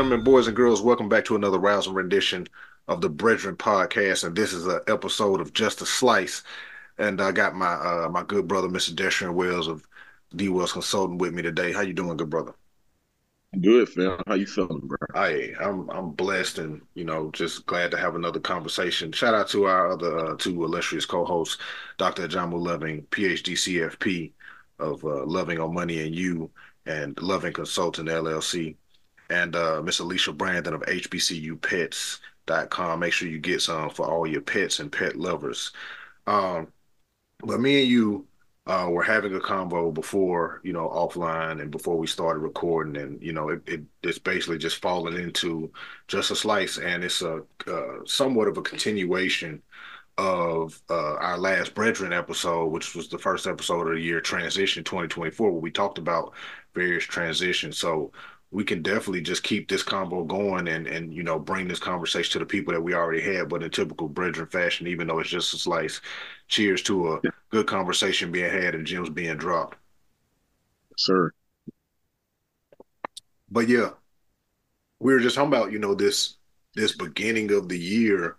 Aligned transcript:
gentlemen, 0.00 0.24
boys 0.24 0.46
and 0.46 0.56
girls, 0.56 0.80
welcome 0.80 1.10
back 1.10 1.26
to 1.26 1.36
another 1.36 1.58
rousing 1.58 1.92
rendition 1.92 2.46
of 2.88 3.02
the 3.02 3.10
BREADren 3.10 3.54
podcast. 3.54 4.24
And 4.24 4.34
this 4.34 4.54
is 4.54 4.66
an 4.66 4.80
episode 4.88 5.42
of 5.42 5.52
Just 5.52 5.82
a 5.82 5.84
Slice. 5.84 6.42
And 6.96 7.20
I 7.20 7.32
got 7.32 7.54
my 7.54 7.74
uh, 7.74 8.08
my 8.10 8.22
good 8.22 8.48
brother, 8.48 8.66
Mr. 8.66 8.94
Deshaun 8.94 9.34
Wells 9.34 9.68
of 9.68 9.86
D 10.34 10.48
Wells 10.48 10.72
Consulting 10.72 11.18
with 11.18 11.34
me 11.34 11.42
today. 11.42 11.70
How 11.70 11.82
you 11.82 11.92
doing, 11.92 12.16
good 12.16 12.30
brother? 12.30 12.54
Good, 13.60 13.90
fam. 13.90 14.22
How 14.26 14.36
you 14.36 14.46
feeling, 14.46 14.80
bro? 14.86 14.96
I 15.14 15.52
I'm 15.60 15.90
I'm 15.90 16.12
blessed 16.12 16.60
and 16.60 16.80
you 16.94 17.04
know 17.04 17.30
just 17.32 17.66
glad 17.66 17.90
to 17.90 17.98
have 17.98 18.14
another 18.14 18.40
conversation. 18.40 19.12
Shout 19.12 19.34
out 19.34 19.48
to 19.48 19.64
our 19.64 19.90
other 19.90 20.28
uh, 20.28 20.36
two 20.36 20.64
illustrious 20.64 21.04
co-hosts, 21.04 21.58
Dr. 21.98 22.26
Ajamu 22.26 22.58
Loving, 22.58 23.02
PhD 23.10 23.52
CFP 23.52 24.32
of 24.78 25.04
uh, 25.04 25.26
Loving 25.26 25.60
on 25.60 25.74
Money 25.74 26.00
and 26.00 26.14
You 26.14 26.50
and 26.86 27.20
Loving 27.20 27.52
Consulting 27.52 28.06
LLC 28.06 28.76
and 29.30 29.56
uh, 29.56 29.80
Miss 29.82 30.00
Alicia 30.00 30.32
Brandon 30.32 30.74
of 30.74 30.82
HBCUPets.com. 30.82 32.20
Make 33.00 33.12
sure 33.12 33.28
you 33.28 33.38
get 33.38 33.62
some 33.62 33.90
for 33.90 34.06
all 34.06 34.26
your 34.26 34.42
pets 34.42 34.80
and 34.80 34.90
pet 34.92 35.16
lovers. 35.16 35.72
Um, 36.26 36.68
but 37.40 37.60
me 37.60 37.82
and 37.82 37.90
you 37.90 38.26
uh, 38.66 38.88
were 38.90 39.02
having 39.02 39.34
a 39.34 39.40
convo 39.40 39.92
before, 39.92 40.60
you 40.62 40.72
know, 40.72 40.88
offline 40.88 41.60
and 41.60 41.70
before 41.70 41.96
we 41.98 42.06
started 42.06 42.40
recording, 42.40 42.96
and 42.96 43.22
you 43.22 43.32
know, 43.32 43.48
it, 43.48 43.62
it 43.66 43.82
it's 44.02 44.18
basically 44.18 44.58
just 44.58 44.82
falling 44.82 45.16
into 45.16 45.72
just 46.08 46.30
a 46.30 46.36
slice, 46.36 46.78
and 46.78 47.02
it's 47.02 47.22
a 47.22 47.42
uh, 47.66 47.98
somewhat 48.04 48.48
of 48.48 48.58
a 48.58 48.62
continuation 48.62 49.62
of 50.18 50.80
uh, 50.90 51.14
our 51.14 51.38
last 51.38 51.74
BREADren 51.74 52.16
episode, 52.16 52.66
which 52.66 52.94
was 52.94 53.08
the 53.08 53.18
first 53.18 53.46
episode 53.46 53.88
of 53.88 53.94
the 53.94 54.00
year 54.00 54.20
transition 54.20 54.84
2024, 54.84 55.50
where 55.50 55.60
we 55.60 55.70
talked 55.70 55.98
about 55.98 56.34
various 56.74 57.04
transitions. 57.04 57.78
So 57.78 58.12
we 58.52 58.64
can 58.64 58.82
definitely 58.82 59.20
just 59.20 59.42
keep 59.42 59.68
this 59.68 59.82
combo 59.82 60.24
going 60.24 60.66
and 60.68 60.86
and 60.86 61.14
you 61.14 61.22
know 61.22 61.38
bring 61.38 61.68
this 61.68 61.78
conversation 61.78 62.32
to 62.32 62.38
the 62.40 62.46
people 62.46 62.72
that 62.72 62.80
we 62.80 62.94
already 62.94 63.20
had, 63.20 63.48
but 63.48 63.62
in 63.62 63.70
typical 63.70 64.08
BREADren 64.08 64.50
fashion, 64.50 64.86
even 64.86 65.06
though 65.06 65.20
it's 65.20 65.30
just 65.30 65.54
a 65.54 65.58
slice. 65.58 66.00
Cheers 66.48 66.82
to 66.82 67.14
a 67.14 67.20
good 67.50 67.66
conversation 67.68 68.32
being 68.32 68.50
had 68.50 68.74
and 68.74 68.86
gems 68.86 69.08
being 69.08 69.36
dropped. 69.36 69.78
Sir. 70.96 71.32
But 73.50 73.68
yeah, 73.68 73.90
we 74.98 75.12
were 75.12 75.20
just 75.20 75.36
talking 75.36 75.52
about, 75.52 75.72
you 75.72 75.78
know, 75.78 75.94
this 75.94 76.36
this 76.74 76.96
beginning 76.96 77.52
of 77.52 77.68
the 77.68 77.78
year 77.78 78.36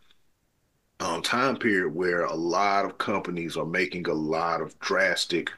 um, 0.99 1.21
time 1.21 1.57
period 1.57 1.95
where 1.95 2.25
a 2.25 2.35
lot 2.35 2.85
of 2.85 2.97
companies 2.97 3.57
are 3.57 3.65
making 3.65 4.07
a 4.07 4.13
lot 4.13 4.61
of 4.61 4.77
drastic 4.79 5.51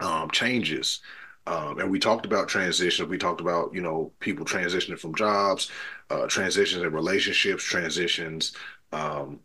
um, 0.00 0.30
changes 0.30 1.00
um, 1.46 1.78
and 1.78 1.90
we 1.90 1.98
talked 1.98 2.24
about 2.24 2.48
transitions. 2.48 3.08
We 3.08 3.18
talked 3.18 3.40
about, 3.40 3.74
you 3.74 3.82
know, 3.82 4.12
people 4.20 4.46
transitioning 4.46 4.98
from 4.98 5.14
jobs, 5.14 5.70
uh, 6.10 6.26
transitions 6.26 6.82
in 6.82 6.92
relationships, 6.92 7.62
transitions 7.62 8.52
um, 8.92 9.40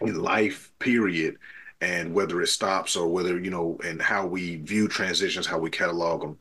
in 0.00 0.20
life, 0.20 0.72
period, 0.78 1.38
and 1.80 2.14
whether 2.14 2.40
it 2.42 2.46
stops 2.46 2.94
or 2.94 3.08
whether, 3.08 3.40
you 3.40 3.50
know, 3.50 3.76
and 3.84 4.00
how 4.00 4.24
we 4.24 4.56
view 4.56 4.86
transitions, 4.86 5.46
how 5.46 5.58
we 5.58 5.70
catalog 5.70 6.20
them. 6.20 6.38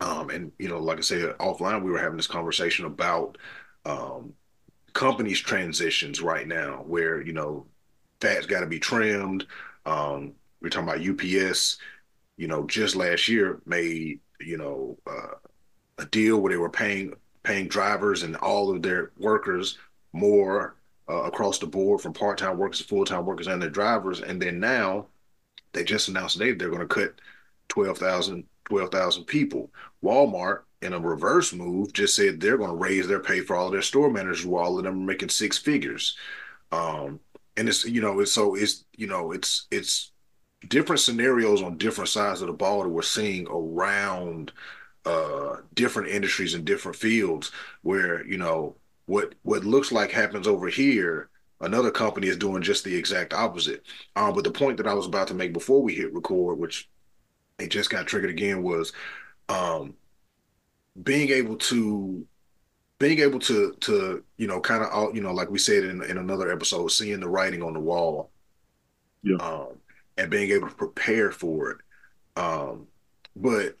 Um, 0.00 0.30
and, 0.30 0.52
you 0.58 0.68
know, 0.68 0.78
like 0.78 0.98
I 0.98 1.02
said, 1.02 1.36
offline, 1.38 1.82
we 1.82 1.90
were 1.90 1.98
having 1.98 2.16
this 2.16 2.26
conversation 2.26 2.86
about 2.86 3.36
um, 3.84 4.32
companies' 4.94 5.40
transitions 5.40 6.22
right 6.22 6.46
now, 6.46 6.82
where, 6.86 7.20
you 7.20 7.34
know, 7.34 7.66
fat's 8.22 8.46
got 8.46 8.60
to 8.60 8.66
be 8.66 8.78
trimmed. 8.78 9.46
Um, 9.84 10.32
we're 10.62 10.70
talking 10.70 10.88
about 10.88 11.06
UPS 11.06 11.78
you 12.38 12.48
know, 12.48 12.66
just 12.66 12.96
last 12.96 13.28
year 13.28 13.60
made, 13.66 14.20
you 14.40 14.56
know, 14.56 14.96
uh, 15.06 15.34
a 15.98 16.06
deal 16.06 16.38
where 16.38 16.52
they 16.52 16.56
were 16.56 16.70
paying 16.70 17.12
paying 17.42 17.68
drivers 17.68 18.22
and 18.22 18.36
all 18.36 18.74
of 18.74 18.82
their 18.82 19.10
workers 19.18 19.78
more 20.12 20.76
uh, 21.08 21.22
across 21.22 21.58
the 21.58 21.66
board 21.66 22.00
from 22.00 22.12
part-time 22.12 22.58
workers 22.58 22.78
to 22.78 22.84
full-time 22.84 23.24
workers 23.26 23.46
and 23.46 23.60
their 23.60 23.70
drivers. 23.70 24.20
And 24.20 24.40
then 24.40 24.60
now 24.60 25.06
they 25.72 25.84
just 25.84 26.08
announced 26.08 26.38
today 26.38 26.52
they're 26.52 26.70
going 26.70 26.80
to 26.80 26.86
cut 26.86 27.20
12,000 27.68 28.44
12, 28.68 29.26
people. 29.26 29.70
Walmart 30.04 30.62
in 30.82 30.92
a 30.92 31.00
reverse 31.00 31.52
move 31.52 31.92
just 31.92 32.14
said 32.14 32.40
they're 32.40 32.58
going 32.58 32.70
to 32.70 32.76
raise 32.76 33.08
their 33.08 33.20
pay 33.20 33.40
for 33.40 33.56
all 33.56 33.66
of 33.66 33.72
their 33.72 33.82
store 33.82 34.10
managers 34.10 34.46
while 34.46 34.64
all 34.64 34.78
of 34.78 34.84
them 34.84 35.02
are 35.02 35.06
making 35.06 35.28
six 35.28 35.58
figures. 35.58 36.16
Um, 36.70 37.18
and 37.56 37.68
it's, 37.68 37.84
you 37.84 38.00
know, 38.00 38.20
it's 38.20 38.32
so 38.32 38.54
it's, 38.54 38.84
you 38.96 39.06
know, 39.06 39.32
it's, 39.32 39.66
it's, 39.70 40.12
different 40.66 41.00
scenarios 41.00 41.62
on 41.62 41.78
different 41.78 42.10
sides 42.10 42.40
of 42.40 42.48
the 42.48 42.52
ball 42.52 42.82
that 42.82 42.88
we're 42.88 43.02
seeing 43.02 43.46
around 43.48 44.52
uh, 45.04 45.56
different 45.74 46.08
industries 46.08 46.54
and 46.54 46.64
different 46.64 46.96
fields 46.96 47.52
where 47.82 48.26
you 48.26 48.36
know 48.36 48.74
what 49.06 49.34
what 49.42 49.64
looks 49.64 49.92
like 49.92 50.10
happens 50.10 50.46
over 50.46 50.68
here 50.68 51.28
another 51.60 51.90
company 51.90 52.26
is 52.26 52.36
doing 52.36 52.62
just 52.62 52.84
the 52.84 52.94
exact 52.94 53.32
opposite 53.32 53.84
um, 54.16 54.34
but 54.34 54.44
the 54.44 54.50
point 54.50 54.76
that 54.76 54.86
i 54.86 54.92
was 54.92 55.06
about 55.06 55.28
to 55.28 55.34
make 55.34 55.52
before 55.52 55.82
we 55.82 55.94
hit 55.94 56.12
record 56.12 56.58
which 56.58 56.88
it 57.58 57.70
just 57.70 57.90
got 57.90 58.06
triggered 58.06 58.30
again 58.30 58.62
was 58.62 58.92
um, 59.48 59.94
being 61.02 61.30
able 61.30 61.56
to 61.56 62.26
being 62.98 63.20
able 63.20 63.38
to 63.38 63.74
to 63.80 64.22
you 64.36 64.46
know 64.46 64.60
kind 64.60 64.84
of 64.84 65.14
you 65.14 65.22
know 65.22 65.32
like 65.32 65.50
we 65.50 65.58
said 65.58 65.84
in, 65.84 66.02
in 66.02 66.18
another 66.18 66.52
episode 66.52 66.88
seeing 66.88 67.20
the 67.20 67.28
writing 67.28 67.62
on 67.62 67.72
the 67.72 67.80
wall 67.80 68.30
yeah. 69.22 69.36
um, 69.36 69.77
and 70.18 70.30
being 70.30 70.50
able 70.50 70.68
to 70.68 70.74
prepare 70.74 71.30
for 71.30 71.70
it. 71.70 71.78
Um, 72.36 72.88
but 73.34 73.76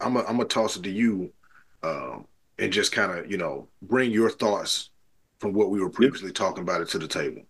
I'm 0.00 0.16
a, 0.16 0.20
I'm 0.20 0.36
gonna 0.36 0.44
toss 0.44 0.76
it 0.76 0.82
to 0.82 0.90
you, 0.90 1.32
um, 1.82 2.26
and 2.58 2.72
just 2.72 2.92
kind 2.92 3.12
of 3.12 3.30
you 3.30 3.38
know 3.38 3.68
bring 3.80 4.10
your 4.10 4.30
thoughts 4.30 4.90
from 5.38 5.52
what 5.54 5.70
we 5.70 5.80
were 5.80 5.90
previously 5.90 6.32
talking 6.32 6.62
about 6.62 6.82
it 6.82 6.88
to 6.88 6.98
the 6.98 7.08
table. 7.08 7.42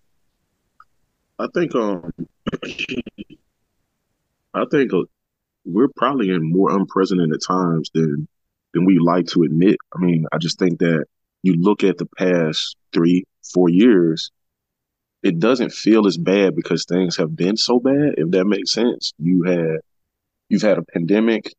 I 1.38 1.48
think 1.54 1.74
um, 1.74 2.12
I 4.54 4.64
think 4.70 4.92
uh, 4.92 5.02
we're 5.64 5.88
probably 5.96 6.30
in 6.30 6.52
more 6.52 6.70
unprecedented 6.76 7.40
times 7.46 7.90
than 7.94 8.28
than 8.74 8.84
we 8.84 8.98
like 8.98 9.26
to 9.28 9.42
admit. 9.42 9.76
I 9.94 9.98
mean, 9.98 10.26
I 10.30 10.38
just 10.38 10.58
think 10.58 10.78
that 10.80 11.06
you 11.42 11.54
look 11.54 11.84
at 11.84 11.96
the 11.98 12.06
past 12.18 12.76
three, 12.92 13.24
four 13.42 13.68
years, 13.68 14.30
it 15.22 15.38
doesn't 15.38 15.72
feel 15.72 16.06
as 16.06 16.16
bad 16.16 16.54
because 16.54 16.84
things 16.84 17.16
have 17.16 17.34
been 17.34 17.56
so 17.56 17.80
bad. 17.80 18.14
If 18.16 18.30
that 18.30 18.46
makes 18.46 18.72
sense, 18.72 19.12
you 19.18 19.42
had 19.42 19.80
you've 20.48 20.62
had 20.62 20.78
a 20.78 20.82
pandemic, 20.82 21.52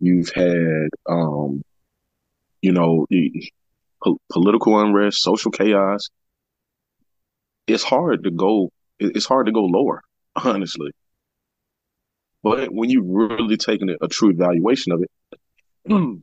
you've 0.00 0.30
had 0.30 0.88
um, 1.08 1.62
you 2.60 2.72
know, 2.72 3.06
po- 4.02 4.20
political 4.30 4.80
unrest, 4.80 5.22
social 5.22 5.50
chaos. 5.50 6.08
It's 7.66 7.84
hard 7.84 8.24
to 8.24 8.30
go. 8.30 8.70
It's 8.98 9.26
hard 9.26 9.46
to 9.46 9.52
go 9.52 9.64
lower, 9.64 10.02
honestly. 10.36 10.92
But 12.42 12.72
when 12.72 12.90
you 12.90 13.02
really 13.04 13.56
taking 13.56 13.90
a, 13.90 13.96
a 14.00 14.08
true 14.08 14.30
evaluation 14.30 14.92
of 14.92 15.02
it, 15.02 15.40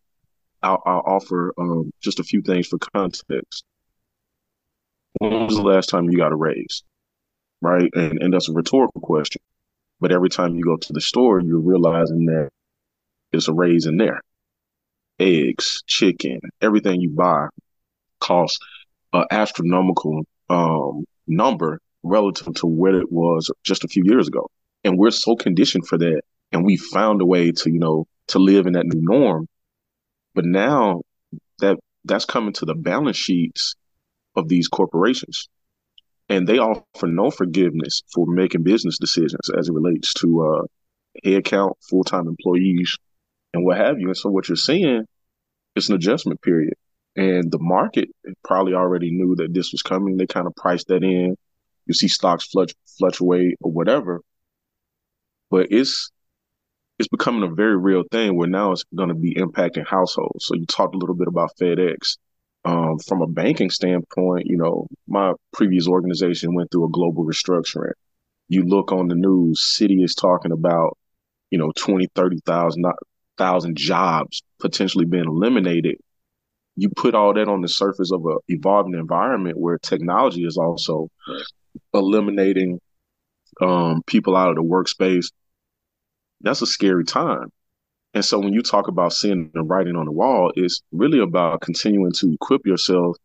I'll, 0.62 0.84
I'll 0.86 1.03
offer 1.06 1.53
um, 1.58 1.92
just 2.02 2.19
a 2.19 2.24
few 2.24 2.42
things 2.42 2.68
for 2.68 2.78
context 2.78 3.64
when 5.19 5.46
was 5.46 5.56
the 5.56 5.62
last 5.62 5.90
time 5.90 6.09
you 6.09 6.18
got 6.18 6.31
a 6.31 6.35
raise? 6.35 6.84
Right. 7.62 7.90
And, 7.94 8.22
and 8.22 8.34
that's 8.34 8.50
a 8.50 8.53
rhetorical 8.53 9.02
question. 9.02 9.41
But 10.00 10.12
every 10.12 10.30
time 10.30 10.56
you 10.56 10.63
go 10.63 10.78
to 10.78 10.94
the 10.94 11.02
store, 11.02 11.41
you're 11.41 11.59
realizing 11.59 12.25
that 12.28 12.50
there's 13.31 13.50
a 13.50 13.53
raise 13.53 13.85
in 13.85 13.97
there. 13.97 14.22
Eggs, 15.19 15.84
chicken, 15.85 16.40
everything 16.62 17.02
you 17.02 17.09
buy 17.09 17.47
costs 18.19 18.59
an 19.13 19.25
astronomical 19.31 20.24
um, 20.50 21.03
number 21.28 21.80
relative 22.03 22.53
to 22.56 22.68
what 22.68 22.96
it 22.96 23.12
was 23.12 23.51
just 23.63 23.84
a 23.84 23.88
few 23.88 24.03
years 24.06 24.28
ago. 24.28 24.50
And 24.84 24.97
we're 24.97 25.12
so 25.12 25.36
conditioned 25.36 25.88
for 25.88 25.97
that. 25.97 26.22
And 26.51 26.66
we 26.66 26.78
found 26.78 27.22
a 27.22 27.25
way 27.25 27.51
to, 27.51 27.69
you 27.69 27.80
know, 27.80 28.07
to 28.28 28.40
live 28.40 28.68
in 28.68 28.74
that 28.74 28.86
new 28.86 29.01
norm. 29.01 29.47
But 30.34 30.46
now 30.46 31.01
that 31.60 31.77
that's 32.06 32.25
coming 32.25 32.54
to 32.54 32.65
the 32.65 32.75
balance 32.75 33.18
sheets 33.18 33.75
of 34.39 34.47
these 34.47 34.68
corporations. 34.68 35.50
And 36.30 36.47
they 36.47 36.59
offer 36.59 37.07
no 37.07 37.31
forgiveness 37.31 38.03
for 38.13 38.25
making 38.27 38.63
business 38.63 38.97
decisions 39.00 39.50
as 39.57 39.69
it 39.69 39.74
relates 39.74 40.13
to 40.15 40.41
uh, 40.44 40.62
headcount, 41.25 41.74
full 41.89 42.03
time 42.03 42.27
employees, 42.27 42.97
and 43.53 43.65
what 43.65 43.77
have 43.77 44.00
you. 44.00 44.07
And 44.07 44.18
so, 44.18 44.30
what 44.30 44.47
you're 44.47 44.56
seeing 44.56 45.06
is 45.75 45.89
an 45.89 45.95
adjustment 45.95 46.41
period. 46.41 46.74
And 47.15 47.51
the 47.51 47.59
market 47.59 48.09
probably 48.44 48.74
already 48.74 49.12
knew 49.12 49.36
that 49.38 49.53
this 49.53 49.71
was 49.71 49.81
coming. 49.81 50.18
They 50.18 50.27
kind 50.27 50.47
of 50.47 50.56
priced 50.56 50.88
that 50.88 51.03
in. 51.03 51.36
You 51.86 51.94
see 51.94 52.07
stocks 52.07 52.47
fluctuate 53.00 53.57
or 53.62 53.71
whatever. 53.71 54.21
But 55.50 55.68
it's 55.71 56.12
it's 57.00 57.07
becoming 57.07 57.50
a 57.50 57.53
very 57.53 57.77
real 57.77 58.03
thing 58.12 58.38
where 58.38 58.47
now 58.47 58.74
it's 58.74 58.83
going 58.95 59.09
to 59.09 59.15
be 59.15 59.33
impacting 59.36 59.88
households. 59.88 60.45
So 60.45 60.56
you 60.56 60.65
talked 60.65 60.94
a 60.94 60.97
little 60.97 61.15
bit 61.15 61.30
about 61.30 61.51
FedEx. 61.59 62.18
Um, 62.66 63.00
from 63.00 63.22
a 63.22 63.28
banking 63.28 63.70
standpoint, 63.70 64.48
you 64.48 64.58
know, 64.58 64.88
my 65.08 65.34
previous 65.54 65.88
organization 65.88 66.54
went 66.54 66.70
through 66.72 66.86
a 66.86 66.92
global 66.92 67.24
restructuring. 67.26 67.94
You 68.50 68.64
look 68.64 68.92
on 68.92 69.08
the 69.08 69.16
news, 69.16 69.62
Citi 69.62 70.04
is 70.04 70.14
talking 70.14 70.52
about, 70.52 70.98
you 71.52 71.58
know, 71.58 71.72
20, 71.78 72.08
30,000 72.16 72.86
thousand 73.38 73.78
jobs 73.78 74.44
potentially 74.60 75.06
being 75.06 75.24
eliminated 75.24 75.96
you 76.80 76.90
put 76.90 77.14
all 77.14 77.34
that 77.34 77.50
on 77.50 77.62
the 77.62 77.68
surface 77.68 78.12
of 78.12 78.26
a 78.26 78.38
evolving 78.48 78.94
environment 78.94 79.58
where 79.58 79.78
technology 79.78 80.46
is 80.46 80.58
also 80.58 81.10
eliminating 81.94 82.80
um, 83.62 84.02
people 84.08 84.38
out 84.38 84.50
of 84.50 84.56
the 84.56 84.64
workspace. 84.64 85.32
That's 86.42 86.62
a 86.62 86.68
scary 86.68 87.04
time. 87.04 87.52
And 88.14 88.26
so 88.26 88.40
when 88.40 88.54
you 88.54 88.62
talk 88.62 88.88
about 88.88 89.14
seeing 89.14 89.52
the 89.54 89.62
writing 89.62 89.96
on 89.96 90.06
the 90.06 90.12
wall, 90.12 90.52
it's 90.56 90.82
really 90.92 91.20
about 91.20 91.62
continuing 91.62 92.12
to 92.14 92.34
equip 92.34 92.66
yourself 92.66 93.18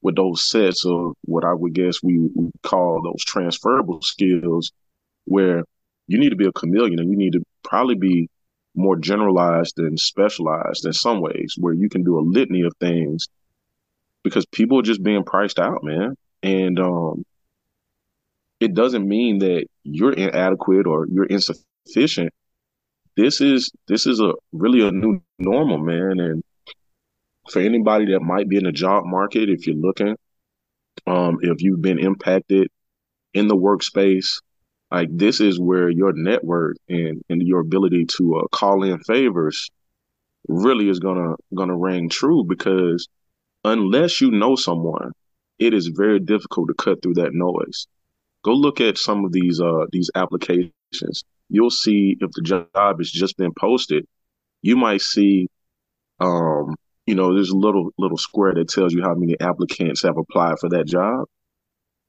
with 0.00 0.16
those 0.16 0.48
sets 0.48 0.84
of 0.84 1.14
what 1.22 1.44
I 1.44 1.52
would 1.52 1.74
guess 1.74 2.02
we 2.02 2.18
would 2.18 2.52
call 2.62 3.02
those 3.02 3.24
transferable 3.24 4.00
skills, 4.02 4.72
where 5.24 5.64
you 6.08 6.18
need 6.18 6.30
to 6.30 6.36
be 6.36 6.46
a 6.46 6.52
chameleon 6.52 6.98
and 6.98 7.10
you 7.10 7.16
need 7.16 7.34
to 7.34 7.42
probably 7.62 7.94
be 7.94 8.28
more 8.74 8.96
generalized 8.96 9.78
and 9.78 10.00
specialized 10.00 10.86
in 10.86 10.92
some 10.92 11.20
ways, 11.20 11.54
where 11.58 11.74
you 11.74 11.88
can 11.88 12.02
do 12.02 12.18
a 12.18 12.20
litany 12.20 12.62
of 12.62 12.72
things 12.80 13.28
because 14.24 14.46
people 14.46 14.78
are 14.78 14.82
just 14.82 15.02
being 15.02 15.24
priced 15.24 15.58
out, 15.58 15.84
man. 15.84 16.16
And 16.42 16.80
um, 16.80 17.24
it 18.60 18.74
doesn't 18.74 19.06
mean 19.06 19.38
that 19.40 19.66
you're 19.84 20.12
inadequate 20.12 20.86
or 20.86 21.06
you're 21.06 21.26
insufficient. 21.26 22.32
This 23.16 23.40
is 23.40 23.70
this 23.88 24.06
is 24.06 24.20
a 24.20 24.32
really 24.52 24.86
a 24.86 24.90
new 24.90 25.20
normal, 25.38 25.78
man. 25.78 26.20
And 26.20 26.42
for 27.50 27.60
anybody 27.60 28.12
that 28.12 28.20
might 28.20 28.48
be 28.48 28.56
in 28.56 28.64
the 28.64 28.72
job 28.72 29.04
market, 29.04 29.50
if 29.50 29.66
you're 29.66 29.76
looking, 29.76 30.16
um, 31.06 31.38
if 31.42 31.62
you've 31.62 31.82
been 31.82 31.98
impacted 31.98 32.68
in 33.34 33.48
the 33.48 33.56
workspace, 33.56 34.40
like 34.90 35.08
this 35.10 35.40
is 35.40 35.60
where 35.60 35.90
your 35.90 36.12
network 36.12 36.76
and, 36.88 37.22
and 37.28 37.42
your 37.42 37.60
ability 37.60 38.06
to 38.06 38.36
uh, 38.36 38.46
call 38.52 38.82
in 38.84 38.98
favors 39.00 39.70
really 40.48 40.88
is 40.88 40.98
gonna 40.98 41.34
gonna 41.54 41.76
ring 41.76 42.08
true 42.08 42.44
because 42.44 43.08
unless 43.64 44.20
you 44.20 44.30
know 44.30 44.56
someone, 44.56 45.12
it 45.58 45.74
is 45.74 45.88
very 45.88 46.18
difficult 46.18 46.68
to 46.68 46.74
cut 46.74 47.02
through 47.02 47.14
that 47.14 47.32
noise. 47.34 47.86
Go 48.44 48.52
look 48.52 48.80
at 48.80 48.98
some 48.98 49.24
of 49.24 49.32
these 49.32 49.60
uh 49.60 49.86
these 49.92 50.10
applications. 50.14 51.24
You'll 51.52 51.70
see 51.70 52.16
if 52.18 52.30
the 52.32 52.42
job 52.42 52.98
has 52.98 53.10
just 53.10 53.36
been 53.36 53.52
posted, 53.58 54.06
you 54.62 54.76
might 54.76 55.02
see 55.02 55.48
um 56.18 56.74
you 57.06 57.14
know 57.14 57.34
there's 57.34 57.50
a 57.50 57.56
little 57.56 57.90
little 57.98 58.16
square 58.16 58.54
that 58.54 58.68
tells 58.68 58.94
you 58.94 59.02
how 59.02 59.14
many 59.14 59.38
applicants 59.40 60.02
have 60.02 60.16
applied 60.16 60.58
for 60.58 60.70
that 60.70 60.86
job 60.86 61.26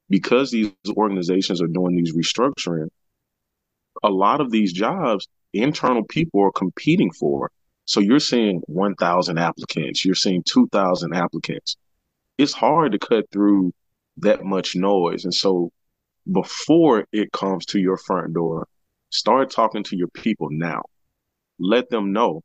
because 0.09 0.51
these 0.51 0.71
organizations 0.95 1.61
are 1.61 1.67
doing 1.67 1.95
these 1.95 2.15
restructuring, 2.15 2.87
a 4.03 4.09
lot 4.09 4.41
of 4.41 4.51
these 4.51 4.71
jobs, 4.71 5.27
internal 5.53 6.03
people 6.03 6.43
are 6.43 6.51
competing 6.51 7.11
for. 7.11 7.49
So 7.85 7.99
you're 7.99 8.19
seeing 8.19 8.61
1,000 8.67 9.37
applicants, 9.37 10.05
you're 10.05 10.15
seeing 10.15 10.43
2,000 10.43 11.13
applicants. 11.13 11.75
It's 12.37 12.53
hard 12.53 12.93
to 12.93 12.99
cut 12.99 13.25
through 13.31 13.73
that 14.17 14.43
much 14.43 14.75
noise. 14.75 15.25
And 15.25 15.33
so 15.33 15.71
before 16.31 17.05
it 17.11 17.31
comes 17.31 17.65
to 17.67 17.79
your 17.79 17.97
front 17.97 18.33
door, 18.33 18.67
start 19.13 19.51
talking 19.51 19.83
to 19.85 19.97
your 19.97 20.09
people 20.09 20.49
now. 20.51 20.81
Let 21.59 21.89
them 21.89 22.13
know, 22.13 22.41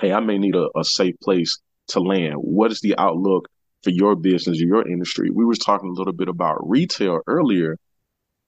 hey, 0.00 0.12
I 0.12 0.20
may 0.20 0.38
need 0.38 0.56
a, 0.56 0.68
a 0.76 0.84
safe 0.84 1.14
place 1.22 1.58
to 1.88 2.00
land. 2.00 2.34
What 2.36 2.72
is 2.72 2.80
the 2.80 2.96
outlook 2.98 3.48
for 3.82 3.90
your 3.90 4.16
business 4.16 4.60
or 4.60 4.64
your 4.64 4.88
industry. 4.88 5.30
We 5.30 5.44
were 5.44 5.54
talking 5.54 5.90
a 5.90 5.92
little 5.92 6.12
bit 6.12 6.28
about 6.28 6.68
retail 6.68 7.20
earlier, 7.26 7.76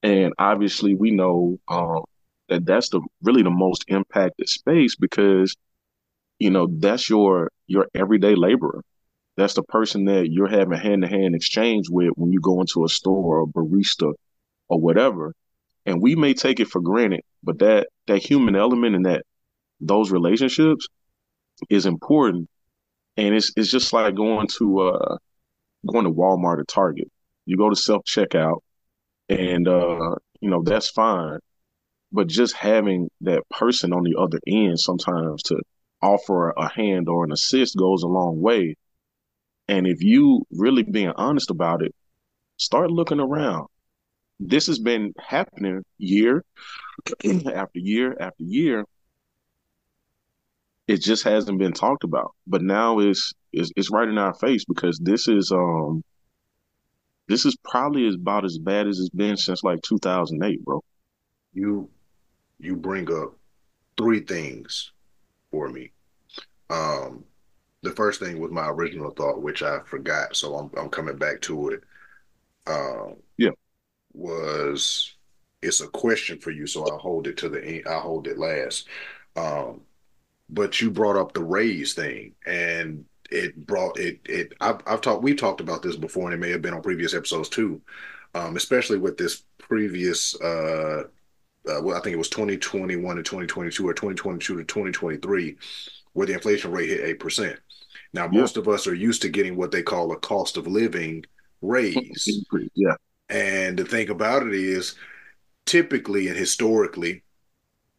and 0.02 0.32
obviously 0.38 0.94
we 0.94 1.10
know 1.10 1.58
um, 1.68 2.04
that 2.48 2.64
that's 2.64 2.90
the 2.90 3.00
really 3.22 3.42
the 3.42 3.50
most 3.50 3.84
impacted 3.88 4.48
space 4.48 4.94
because 4.96 5.56
you 6.38 6.50
know 6.50 6.68
that's 6.78 7.08
your 7.08 7.50
your 7.66 7.88
everyday 7.94 8.34
laborer. 8.34 8.82
That's 9.36 9.54
the 9.54 9.64
person 9.64 10.04
that 10.04 10.30
you're 10.30 10.48
having 10.48 10.78
hand 10.78 11.02
to 11.02 11.08
hand 11.08 11.34
exchange 11.34 11.86
with 11.90 12.10
when 12.14 12.32
you 12.32 12.40
go 12.40 12.60
into 12.60 12.84
a 12.84 12.88
store 12.88 13.40
or 13.40 13.48
barista 13.48 14.12
or 14.68 14.80
whatever. 14.80 15.34
And 15.86 16.00
we 16.02 16.16
may 16.16 16.34
take 16.34 16.60
it 16.60 16.68
for 16.68 16.80
granted, 16.80 17.22
but 17.42 17.58
that 17.58 17.88
that 18.06 18.18
human 18.24 18.56
element 18.56 18.96
and 18.96 19.06
that 19.06 19.24
those 19.80 20.10
relationships 20.10 20.88
is 21.70 21.86
important 21.86 22.48
and 23.16 23.34
it's 23.34 23.52
it's 23.56 23.70
just 23.70 23.92
like 23.92 24.14
going 24.14 24.48
to 24.58 24.80
uh 24.80 25.16
going 25.86 26.04
to 26.04 26.12
Walmart 26.12 26.58
or 26.58 26.64
Target. 26.64 27.08
You 27.46 27.56
go 27.56 27.70
to 27.70 27.76
self 27.76 28.04
checkout, 28.04 28.60
and 29.28 29.68
uh, 29.68 30.16
you 30.40 30.50
know 30.50 30.62
that's 30.62 30.90
fine, 30.90 31.38
but 32.12 32.28
just 32.28 32.54
having 32.56 33.10
that 33.22 33.42
person 33.50 33.92
on 33.92 34.04
the 34.04 34.16
other 34.18 34.40
end 34.46 34.80
sometimes 34.80 35.42
to 35.44 35.60
offer 36.02 36.50
a 36.50 36.68
hand 36.72 37.08
or 37.08 37.24
an 37.24 37.32
assist 37.32 37.76
goes 37.76 38.02
a 38.02 38.08
long 38.08 38.40
way. 38.40 38.76
And 39.68 39.86
if 39.86 40.02
you 40.02 40.44
really 40.50 40.82
being 40.82 41.12
honest 41.16 41.50
about 41.50 41.82
it, 41.82 41.94
start 42.58 42.90
looking 42.90 43.20
around. 43.20 43.68
This 44.40 44.66
has 44.66 44.78
been 44.78 45.12
happening 45.18 45.84
year 45.98 46.44
after 47.24 47.78
year 47.78 48.16
after 48.18 48.42
year 48.42 48.84
it 50.86 51.02
just 51.02 51.24
hasn't 51.24 51.58
been 51.58 51.72
talked 51.72 52.04
about. 52.04 52.32
But 52.46 52.62
now 52.62 52.98
it's 52.98 53.32
it's, 53.52 53.70
it's 53.76 53.90
right 53.90 54.08
in 54.08 54.18
our 54.18 54.34
face 54.34 54.64
because 54.64 54.98
this 54.98 55.28
is 55.28 55.50
um 55.52 56.02
this 57.26 57.46
is 57.46 57.56
probably 57.64 58.12
about 58.12 58.44
as 58.44 58.58
bad 58.58 58.86
as 58.86 58.98
it's 58.98 59.08
been 59.08 59.36
since 59.36 59.64
like 59.64 59.80
2008, 59.82 60.64
bro. 60.64 60.82
You 61.54 61.88
you 62.58 62.76
bring 62.76 63.10
up 63.12 63.34
three 63.96 64.20
things 64.20 64.92
for 65.50 65.68
me. 65.68 65.90
Um, 66.70 67.24
the 67.82 67.92
first 67.92 68.20
thing 68.20 68.40
was 68.40 68.50
my 68.50 68.68
original 68.68 69.10
thought, 69.10 69.40
which 69.40 69.62
I 69.62 69.80
forgot, 69.80 70.36
so 70.36 70.54
I'm 70.56 70.70
I'm 70.76 70.90
coming 70.90 71.16
back 71.16 71.40
to 71.42 71.70
it. 71.70 71.82
Um, 72.66 73.16
yeah, 73.38 73.50
was 74.14 75.14
it's 75.62 75.80
a 75.80 75.88
question 75.88 76.38
for 76.38 76.50
you, 76.50 76.66
so 76.66 76.86
I'll 76.86 76.98
hold 76.98 77.26
it 77.26 77.36
to 77.38 77.48
the 77.48 77.64
end. 77.64 77.84
I'll 77.86 78.00
hold 78.00 78.26
it 78.26 78.38
last. 78.38 78.86
Um, 79.36 79.80
but 80.48 80.80
you 80.80 80.90
brought 80.90 81.16
up 81.16 81.32
the 81.32 81.42
raise 81.42 81.94
thing 81.94 82.34
and 82.46 83.04
it 83.30 83.66
brought 83.66 83.98
it 83.98 84.20
it 84.26 84.52
I've, 84.60 84.80
I've 84.86 85.00
talked 85.00 85.22
we've 85.22 85.36
talked 85.36 85.60
about 85.60 85.82
this 85.82 85.96
before 85.96 86.24
and 86.24 86.34
it 86.34 86.44
may 86.44 86.50
have 86.50 86.62
been 86.62 86.74
on 86.74 86.82
previous 86.82 87.14
episodes 87.14 87.48
too 87.48 87.80
um, 88.34 88.56
especially 88.56 88.98
with 88.98 89.16
this 89.16 89.44
previous 89.58 90.38
uh, 90.40 91.04
uh, 91.68 91.82
well 91.82 91.96
i 91.96 92.00
think 92.00 92.14
it 92.14 92.18
was 92.18 92.28
2021 92.28 93.16
to 93.16 93.22
2022 93.22 93.88
or 93.88 93.94
2022 93.94 94.56
to 94.56 94.64
2023 94.64 95.56
where 96.12 96.26
the 96.26 96.34
inflation 96.34 96.70
rate 96.70 96.90
hit 96.90 97.18
8% 97.18 97.56
now 98.12 98.28
yeah. 98.30 98.40
most 98.40 98.56
of 98.56 98.68
us 98.68 98.86
are 98.86 98.94
used 98.94 99.22
to 99.22 99.28
getting 99.28 99.56
what 99.56 99.70
they 99.70 99.82
call 99.82 100.12
a 100.12 100.18
cost 100.18 100.56
of 100.56 100.66
living 100.66 101.24
raise 101.62 102.28
yeah 102.74 102.94
and 103.28 103.78
the 103.78 103.84
thing 103.84 104.10
about 104.10 104.46
it 104.46 104.54
is 104.54 104.94
typically 105.66 106.28
and 106.28 106.36
historically 106.36 107.22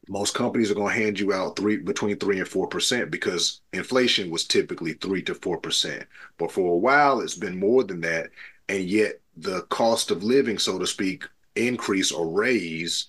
most 0.08 0.36
companies 0.36 0.70
are 0.70 0.76
going 0.76 0.94
to 0.94 1.02
hand 1.04 1.20
you 1.20 1.34
out 1.34 1.56
three 1.56 1.78
between 1.78 2.18
three 2.18 2.40
and 2.40 2.48
four 2.48 2.68
percent 2.68 3.10
because 3.10 3.62
inflation 3.74 4.30
was 4.30 4.46
typically 4.46 4.94
three 4.94 5.22
to 5.24 5.34
four 5.34 5.58
percent. 5.58 6.06
But 6.38 6.52
for 6.52 6.74
a 6.74 6.78
while, 6.78 7.22
it's 7.22 7.36
been 7.36 7.60
more 7.60 7.84
than 7.84 8.02
that, 8.02 8.30
and 8.70 8.84
yet 8.84 9.20
the 9.38 9.64
cost 9.64 10.12
of 10.12 10.24
living, 10.24 10.58
so 10.60 10.78
to 10.80 10.88
speak, 10.88 11.26
increase 11.56 12.12
or 12.12 12.28
raise 12.28 13.08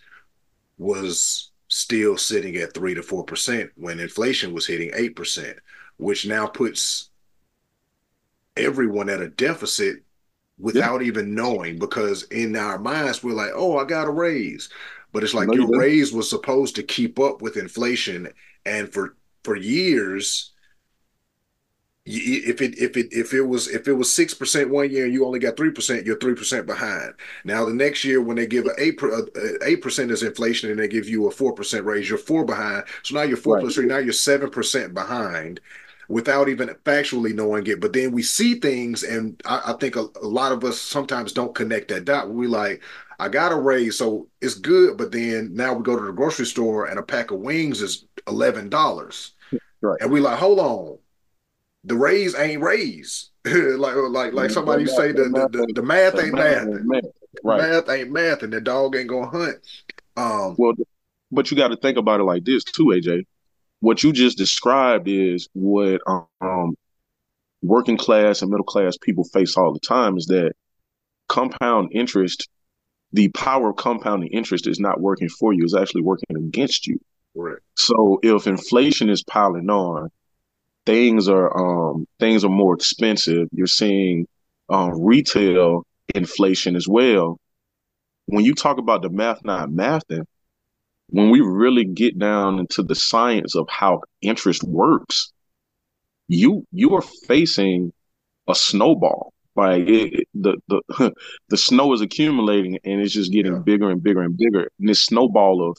was 0.78 1.50
still 1.68 2.16
sitting 2.16 2.56
at 2.56 2.74
three 2.74 2.94
to 2.94 3.02
four 3.02 3.24
percent 3.24 3.70
when 3.76 4.00
inflation 4.00 4.54
was 4.54 4.66
hitting 4.66 4.90
eight 4.94 5.16
percent, 5.16 5.58
which 5.98 6.26
now 6.26 6.46
puts 6.46 7.10
everyone 8.56 9.10
at 9.10 9.20
a 9.20 9.28
deficit 9.28 10.02
without 10.58 11.00
yeah. 11.00 11.06
even 11.06 11.34
knowing 11.34 11.78
because 11.78 12.24
in 12.24 12.56
our 12.56 12.78
minds 12.78 13.22
we're 13.22 13.32
like, 13.32 13.52
oh, 13.54 13.78
I 13.78 13.84
got 13.84 14.08
a 14.08 14.10
raise. 14.10 14.68
But 15.12 15.24
it's 15.24 15.34
like 15.34 15.48
no, 15.48 15.54
your 15.54 15.78
raise 15.78 16.12
was 16.12 16.28
supposed 16.28 16.76
to 16.76 16.82
keep 16.82 17.18
up 17.18 17.40
with 17.40 17.56
inflation, 17.56 18.28
and 18.66 18.92
for 18.92 19.16
for 19.44 19.56
years, 19.56 20.52
if 22.04 22.60
it 22.60 22.78
if 22.78 22.96
it 22.96 23.08
if 23.12 23.32
it 23.32 23.42
was 23.42 23.68
if 23.68 23.88
it 23.88 23.94
was 23.94 24.12
six 24.12 24.34
percent 24.34 24.68
one 24.68 24.90
year 24.90 25.04
and 25.04 25.14
you 25.14 25.24
only 25.24 25.38
got 25.38 25.56
three 25.56 25.70
percent, 25.70 26.04
you're 26.04 26.18
three 26.18 26.34
percent 26.34 26.66
behind. 26.66 27.14
Now 27.44 27.64
the 27.64 27.72
next 27.72 28.04
year 28.04 28.20
when 28.20 28.36
they 28.36 28.46
give 28.46 28.66
eight 28.78 29.02
uh, 29.02 29.22
uh, 29.22 29.40
eight 29.64 29.80
percent 29.80 30.10
is 30.10 30.22
inflation 30.22 30.70
and 30.70 30.78
they 30.78 30.88
give 30.88 31.08
you 31.08 31.26
a 31.28 31.30
four 31.30 31.52
percent 31.52 31.84
raise, 31.84 32.08
you're 32.08 32.18
four 32.18 32.44
behind. 32.44 32.84
So 33.02 33.14
now 33.14 33.22
you're 33.22 33.36
four 33.36 33.54
right. 33.54 33.62
plus 33.62 33.74
three. 33.74 33.86
Now 33.86 33.98
you're 33.98 34.12
seven 34.12 34.50
percent 34.50 34.92
behind 34.92 35.60
without 36.08 36.48
even 36.48 36.68
factually 36.84 37.34
knowing 37.34 37.66
it. 37.66 37.80
But 37.80 37.92
then 37.92 38.12
we 38.12 38.22
see 38.22 38.54
things, 38.56 39.02
and 39.02 39.40
I, 39.44 39.62
I 39.66 39.72
think 39.74 39.96
a, 39.96 40.06
a, 40.22 40.26
lot 40.26 40.52
of 40.52 40.64
us 40.64 40.80
sometimes 40.80 41.32
don't 41.32 41.54
connect 41.54 41.88
that 41.88 42.04
dot. 42.04 42.30
We 42.30 42.46
like, 42.46 42.82
I 43.18 43.28
got 43.28 43.52
a 43.52 43.56
raise, 43.56 43.98
so 43.98 44.28
it's 44.40 44.54
good. 44.54 44.96
But 44.96 45.12
then 45.12 45.54
now 45.54 45.74
we 45.74 45.82
go 45.82 45.98
to 45.98 46.04
the 46.04 46.12
grocery 46.12 46.46
store 46.46 46.86
and 46.86 46.98
a 46.98 47.02
pack 47.02 47.30
of 47.30 47.40
wings 47.40 47.82
is 47.82 48.04
eleven 48.26 48.68
dollars, 48.68 49.32
right. 49.80 49.98
and 50.00 50.10
we 50.10 50.20
like, 50.20 50.38
hold 50.38 50.58
on, 50.58 50.98
the 51.84 51.96
raise 51.96 52.34
ain't 52.34 52.62
raise. 52.62 53.30
like 53.44 53.94
like 53.96 54.32
like 54.32 54.50
somebody 54.50 54.86
say 54.86 55.12
the 55.12 55.24
the, 55.24 55.48
the, 55.50 55.72
the 55.74 55.82
math 55.82 56.18
ain't 56.18 56.34
math. 56.34 56.66
Right. 57.44 57.60
Math 57.60 57.88
ain't 57.88 58.10
math, 58.10 58.42
and 58.42 58.52
the 58.52 58.60
dog 58.60 58.96
ain't 58.96 59.08
gonna 59.08 59.28
hunt. 59.28 59.56
Um, 60.16 60.56
well, 60.58 60.72
but 61.30 61.50
you 61.50 61.56
got 61.56 61.68
to 61.68 61.76
think 61.76 61.98
about 61.98 62.20
it 62.20 62.24
like 62.24 62.44
this 62.44 62.64
too, 62.64 62.86
AJ. 62.86 63.26
What 63.80 64.02
you 64.02 64.12
just 64.12 64.38
described 64.38 65.08
is 65.08 65.48
what 65.52 66.00
um 66.40 66.74
working 67.62 67.96
class 67.96 68.42
and 68.42 68.50
middle 68.50 68.64
class 68.64 68.96
people 69.00 69.24
face 69.24 69.56
all 69.56 69.72
the 69.72 69.80
time 69.80 70.16
is 70.16 70.26
that 70.26 70.52
compound 71.28 71.90
interest, 71.92 72.48
the 73.12 73.28
power 73.28 73.70
of 73.70 73.76
compounding 73.76 74.30
interest 74.30 74.66
is 74.66 74.78
not 74.78 75.00
working 75.00 75.28
for 75.28 75.52
you, 75.52 75.64
it's 75.64 75.74
actually 75.74 76.02
working 76.02 76.36
against 76.36 76.86
you. 76.86 76.98
Right. 77.34 77.58
So 77.74 78.18
if 78.22 78.46
inflation 78.46 79.10
is 79.10 79.22
piling 79.22 79.68
on, 79.68 80.10
things 80.86 81.28
are 81.28 81.54
um, 81.92 82.06
things 82.18 82.44
are 82.44 82.50
more 82.50 82.74
expensive. 82.74 83.48
You're 83.52 83.66
seeing 83.66 84.26
um, 84.68 85.02
retail 85.04 85.84
inflation 86.14 86.76
as 86.76 86.88
well. 86.88 87.38
When 88.26 88.44
you 88.44 88.54
talk 88.54 88.78
about 88.78 89.02
the 89.02 89.10
math 89.10 89.44
not 89.44 89.68
mathing, 89.68 90.24
when 91.08 91.30
we 91.30 91.40
really 91.40 91.84
get 91.84 92.18
down 92.18 92.58
into 92.58 92.82
the 92.82 92.94
science 92.94 93.54
of 93.54 93.68
how 93.68 94.00
interest 94.22 94.62
works, 94.64 95.32
you 96.28 96.66
you 96.72 96.94
are 96.94 97.02
facing 97.02 97.92
a 98.48 98.54
snowball. 98.54 99.32
Like 99.54 99.88
it, 99.88 100.28
the 100.34 100.56
the 100.68 101.12
the 101.48 101.56
snow 101.56 101.92
is 101.92 102.00
accumulating 102.00 102.78
and 102.84 103.00
it's 103.00 103.14
just 103.14 103.32
getting 103.32 103.54
yeah. 103.54 103.58
bigger 103.60 103.90
and 103.90 104.02
bigger 104.02 104.22
and 104.22 104.36
bigger. 104.36 104.68
And 104.78 104.88
this 104.88 105.04
snowball 105.04 105.70
of 105.70 105.78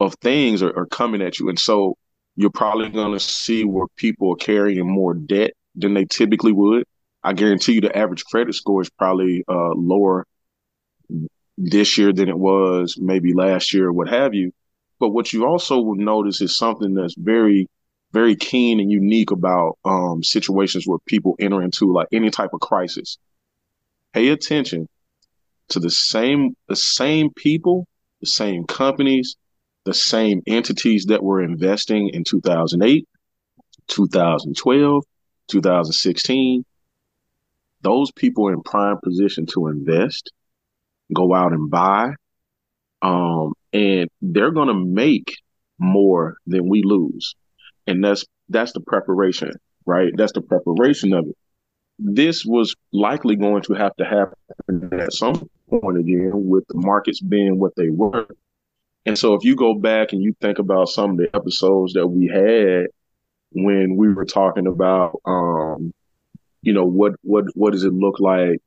of 0.00 0.14
things 0.20 0.62
are, 0.62 0.76
are 0.76 0.86
coming 0.86 1.22
at 1.22 1.38
you. 1.38 1.48
And 1.48 1.58
so 1.58 1.96
you're 2.36 2.50
probably 2.50 2.88
going 2.88 3.12
to 3.12 3.20
see 3.20 3.64
where 3.64 3.86
people 3.96 4.32
are 4.32 4.36
carrying 4.36 4.88
more 4.88 5.14
debt 5.14 5.52
than 5.74 5.94
they 5.94 6.04
typically 6.04 6.52
would. 6.52 6.84
I 7.24 7.32
guarantee 7.32 7.72
you 7.74 7.80
the 7.80 7.96
average 7.96 8.24
credit 8.24 8.54
score 8.54 8.80
is 8.80 8.90
probably 8.90 9.44
uh, 9.48 9.72
lower 9.74 10.24
this 11.58 11.98
year 11.98 12.12
than 12.12 12.28
it 12.28 12.38
was 12.38 12.96
maybe 12.98 13.34
last 13.34 13.74
year 13.74 13.88
or 13.88 13.92
what 13.92 14.08
have 14.08 14.32
you. 14.32 14.52
But 15.00 15.10
what 15.10 15.32
you 15.32 15.44
also 15.46 15.80
will 15.80 15.96
notice 15.96 16.40
is 16.40 16.56
something 16.56 16.94
that's 16.94 17.16
very, 17.18 17.68
very 18.12 18.36
keen 18.36 18.80
and 18.80 18.90
unique 18.90 19.32
about 19.32 19.78
um, 19.84 20.22
situations 20.22 20.86
where 20.86 20.98
people 21.06 21.34
enter 21.40 21.62
into 21.62 21.92
like 21.92 22.08
any 22.12 22.30
type 22.30 22.50
of 22.52 22.60
crisis. 22.60 23.18
Pay 24.12 24.28
attention 24.28 24.88
to 25.70 25.80
the 25.80 25.90
same 25.90 26.56
the 26.68 26.76
same 26.76 27.30
people, 27.34 27.86
the 28.20 28.26
same 28.26 28.64
companies, 28.64 29.36
the 29.84 29.94
same 29.94 30.42
entities 30.46 31.06
that 31.06 31.22
were 31.22 31.42
investing 31.42 32.08
in 32.10 32.24
2008, 32.24 33.06
2012, 33.88 35.04
2016. 35.48 36.64
Those 37.82 38.10
people 38.12 38.48
are 38.48 38.52
in 38.52 38.62
prime 38.62 38.98
position 39.02 39.46
to 39.46 39.68
invest, 39.68 40.32
go 41.14 41.34
out 41.34 41.52
and 41.52 41.70
buy, 41.70 42.12
um, 43.02 43.52
and 43.72 44.08
they're 44.20 44.50
going 44.50 44.68
to 44.68 44.74
make 44.74 45.36
more 45.78 46.36
than 46.46 46.68
we 46.68 46.82
lose. 46.82 47.34
And 47.86 48.04
that's 48.04 48.24
that's 48.48 48.72
the 48.72 48.80
preparation, 48.80 49.52
right? 49.86 50.12
That's 50.16 50.32
the 50.32 50.40
preparation 50.40 51.12
of 51.12 51.26
it. 51.26 51.36
This 51.98 52.44
was 52.44 52.74
likely 52.92 53.36
going 53.36 53.62
to 53.62 53.74
have 53.74 53.94
to 53.96 54.04
happen 54.04 55.00
at 55.00 55.12
some 55.12 55.48
point 55.68 55.98
again, 55.98 56.30
with 56.34 56.64
the 56.68 56.76
markets 56.76 57.20
being 57.20 57.58
what 57.58 57.74
they 57.76 57.88
were. 57.88 58.26
And 59.06 59.18
so, 59.18 59.34
if 59.34 59.44
you 59.44 59.56
go 59.56 59.74
back 59.74 60.12
and 60.12 60.22
you 60.22 60.34
think 60.40 60.58
about 60.58 60.88
some 60.88 61.12
of 61.12 61.16
the 61.16 61.30
episodes 61.34 61.94
that 61.94 62.06
we 62.06 62.26
had 62.26 62.88
when 63.52 63.96
we 63.96 64.12
were 64.12 64.26
talking 64.26 64.66
about, 64.66 65.20
um, 65.24 65.92
you 66.62 66.72
know, 66.72 66.84
what 66.84 67.14
what 67.22 67.44
what 67.54 67.72
does 67.72 67.84
it 67.84 67.92
look 67.92 68.20
like 68.20 68.60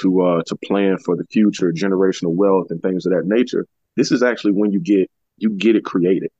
to 0.00 0.22
uh, 0.22 0.42
to 0.46 0.56
plan 0.56 0.98
for 0.98 1.16
the 1.16 1.24
future, 1.30 1.72
generational 1.72 2.34
wealth, 2.34 2.70
and 2.70 2.82
things 2.82 3.06
of 3.06 3.12
that 3.12 3.26
nature 3.26 3.66
this 3.98 4.12
is 4.12 4.22
actually 4.22 4.52
when 4.52 4.70
you 4.70 4.78
get 4.78 5.10
you 5.38 5.50
get 5.50 5.74
it 5.74 5.84
created. 5.84 6.30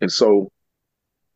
And 0.00 0.10
so 0.10 0.50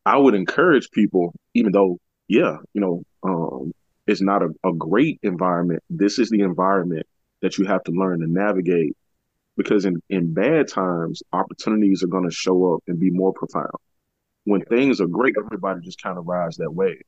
I 0.07 0.17
would 0.17 0.35
encourage 0.35 0.91
people, 0.93 1.35
even 1.55 1.73
though, 1.73 1.99
yeah, 2.29 2.59
you 2.73 2.81
know, 2.81 3.03
um, 3.25 3.73
it's 4.07 4.23
not 4.23 4.43
a, 4.43 4.51
a 4.65 4.73
great 4.73 5.19
environment. 5.23 5.83
This 5.91 6.21
is 6.21 6.31
the 6.31 6.41
environment 6.41 7.07
that 7.41 7.59
you 7.59 7.65
have 7.67 7.83
to 7.85 7.93
learn 7.93 8.21
to 8.21 8.27
navigate 8.29 8.97
because 9.57 9.85
in, 9.85 10.01
in 10.09 10.33
bad 10.33 10.69
times, 10.69 11.23
opportunities 11.33 12.03
are 12.05 12.09
going 12.09 12.29
to 12.29 12.35
show 12.35 12.75
up 12.75 12.83
and 12.87 12.99
be 12.99 13.11
more 13.11 13.33
profound. 13.33 13.71
When 14.45 14.63
things 14.63 15.01
are 15.01 15.07
great, 15.07 15.35
everybody 15.37 15.81
just 15.81 16.01
kind 16.01 16.17
of 16.17 16.27
rides 16.27 16.57
that 16.59 16.73
wave. 16.73 17.03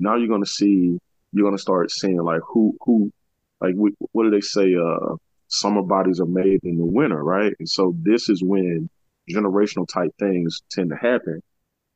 Now 0.00 0.16
you're 0.16 0.28
going 0.28 0.44
to 0.44 0.50
see, 0.50 0.98
you're 1.32 1.44
going 1.44 1.56
to 1.56 1.62
start 1.62 1.90
seeing 1.92 2.20
like 2.20 2.40
who, 2.46 2.76
who, 2.84 3.12
like, 3.60 3.74
what 3.76 4.24
do 4.24 4.30
they 4.30 4.40
say? 4.40 4.74
Uh, 4.74 5.16
summer 5.48 5.82
bodies 5.82 6.20
are 6.20 6.26
made 6.26 6.60
in 6.62 6.76
the 6.76 6.84
winter, 6.84 7.22
right? 7.22 7.54
And 7.58 7.68
so 7.68 7.94
this 8.02 8.28
is 8.28 8.42
when 8.42 8.88
generational 9.30 9.88
type 9.88 10.10
things 10.18 10.62
tend 10.70 10.90
to 10.90 10.96
happen 10.96 11.42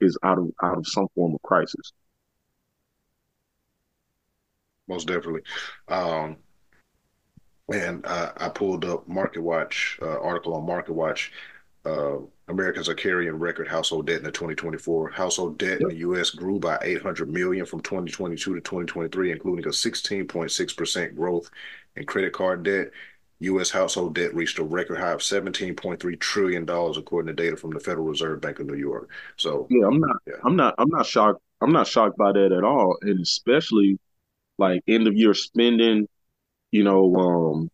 is 0.01 0.19
out 0.23 0.39
of 0.39 0.51
out 0.63 0.79
of 0.79 0.87
some 0.87 1.07
form 1.15 1.35
of 1.35 1.43
crisis. 1.43 1.93
Most 4.89 5.07
definitely. 5.07 5.43
Um, 5.89 6.37
and 7.73 8.05
uh, 8.05 8.33
I 8.37 8.49
pulled 8.49 8.85
up 8.85 9.09
MarketWatch 9.09 10.03
uh, 10.03 10.21
article 10.21 10.55
on 10.55 10.67
MarketWatch. 10.67 11.31
Uh, 11.85 12.19
Americans 12.53 12.89
are 12.89 12.95
carrying 12.95 13.35
record 13.35 13.69
household 13.69 14.07
debt 14.07 14.19
in 14.19 14.25
the 14.25 14.31
2024. 14.31 15.11
Household 15.11 15.59
debt 15.59 15.81
yep. 15.81 15.83
in 15.83 15.89
the 15.89 15.97
U.S. 15.97 16.31
grew 16.31 16.59
by 16.59 16.79
800 16.83 17.29
million 17.29 17.67
from 17.67 17.81
2022 17.81 18.55
to 18.55 18.61
2023, 18.61 19.33
including 19.33 19.65
a 19.65 19.69
16.6 19.69 20.77
percent 20.77 21.17
growth 21.17 21.51
in 21.97 22.07
credit 22.07 22.33
card 22.33 22.63
debt 22.63 22.91
U.S. 23.43 23.71
household 23.71 24.15
debt 24.15 24.35
reached 24.35 24.59
a 24.59 24.63
record 24.63 24.99
high 24.99 25.11
of 25.11 25.21
$17.3 25.21 26.21
trillion, 26.21 26.63
according 26.63 27.27
to 27.27 27.43
data 27.43 27.57
from 27.57 27.71
the 27.71 27.81
Federal 27.81 28.07
Reserve 28.07 28.41
Bank 28.41 28.61
of 28.61 28.67
New 28.67 28.77
York. 28.77 29.11
So 29.37 29.67
yeah, 29.69 29.87
I'm 29.87 29.99
not, 29.99 30.17
yeah. 30.27 30.35
I'm 30.45 30.57
not, 30.57 30.75
I'm 30.79 30.89
not 30.89 31.07
shocked. 31.07 31.41
I'm 31.61 31.73
not 31.73 31.87
shocked 31.87 32.17
by 32.17 32.33
that 32.33 32.53
at 32.53 32.65
all, 32.65 32.97
and 33.03 33.21
especially 33.21 33.99
like 34.59 34.83
end 34.87 35.07
of 35.07 35.15
year 35.15 35.35
spending. 35.35 36.09
You 36.71 36.85
know, 36.85 37.15
um, 37.17 37.71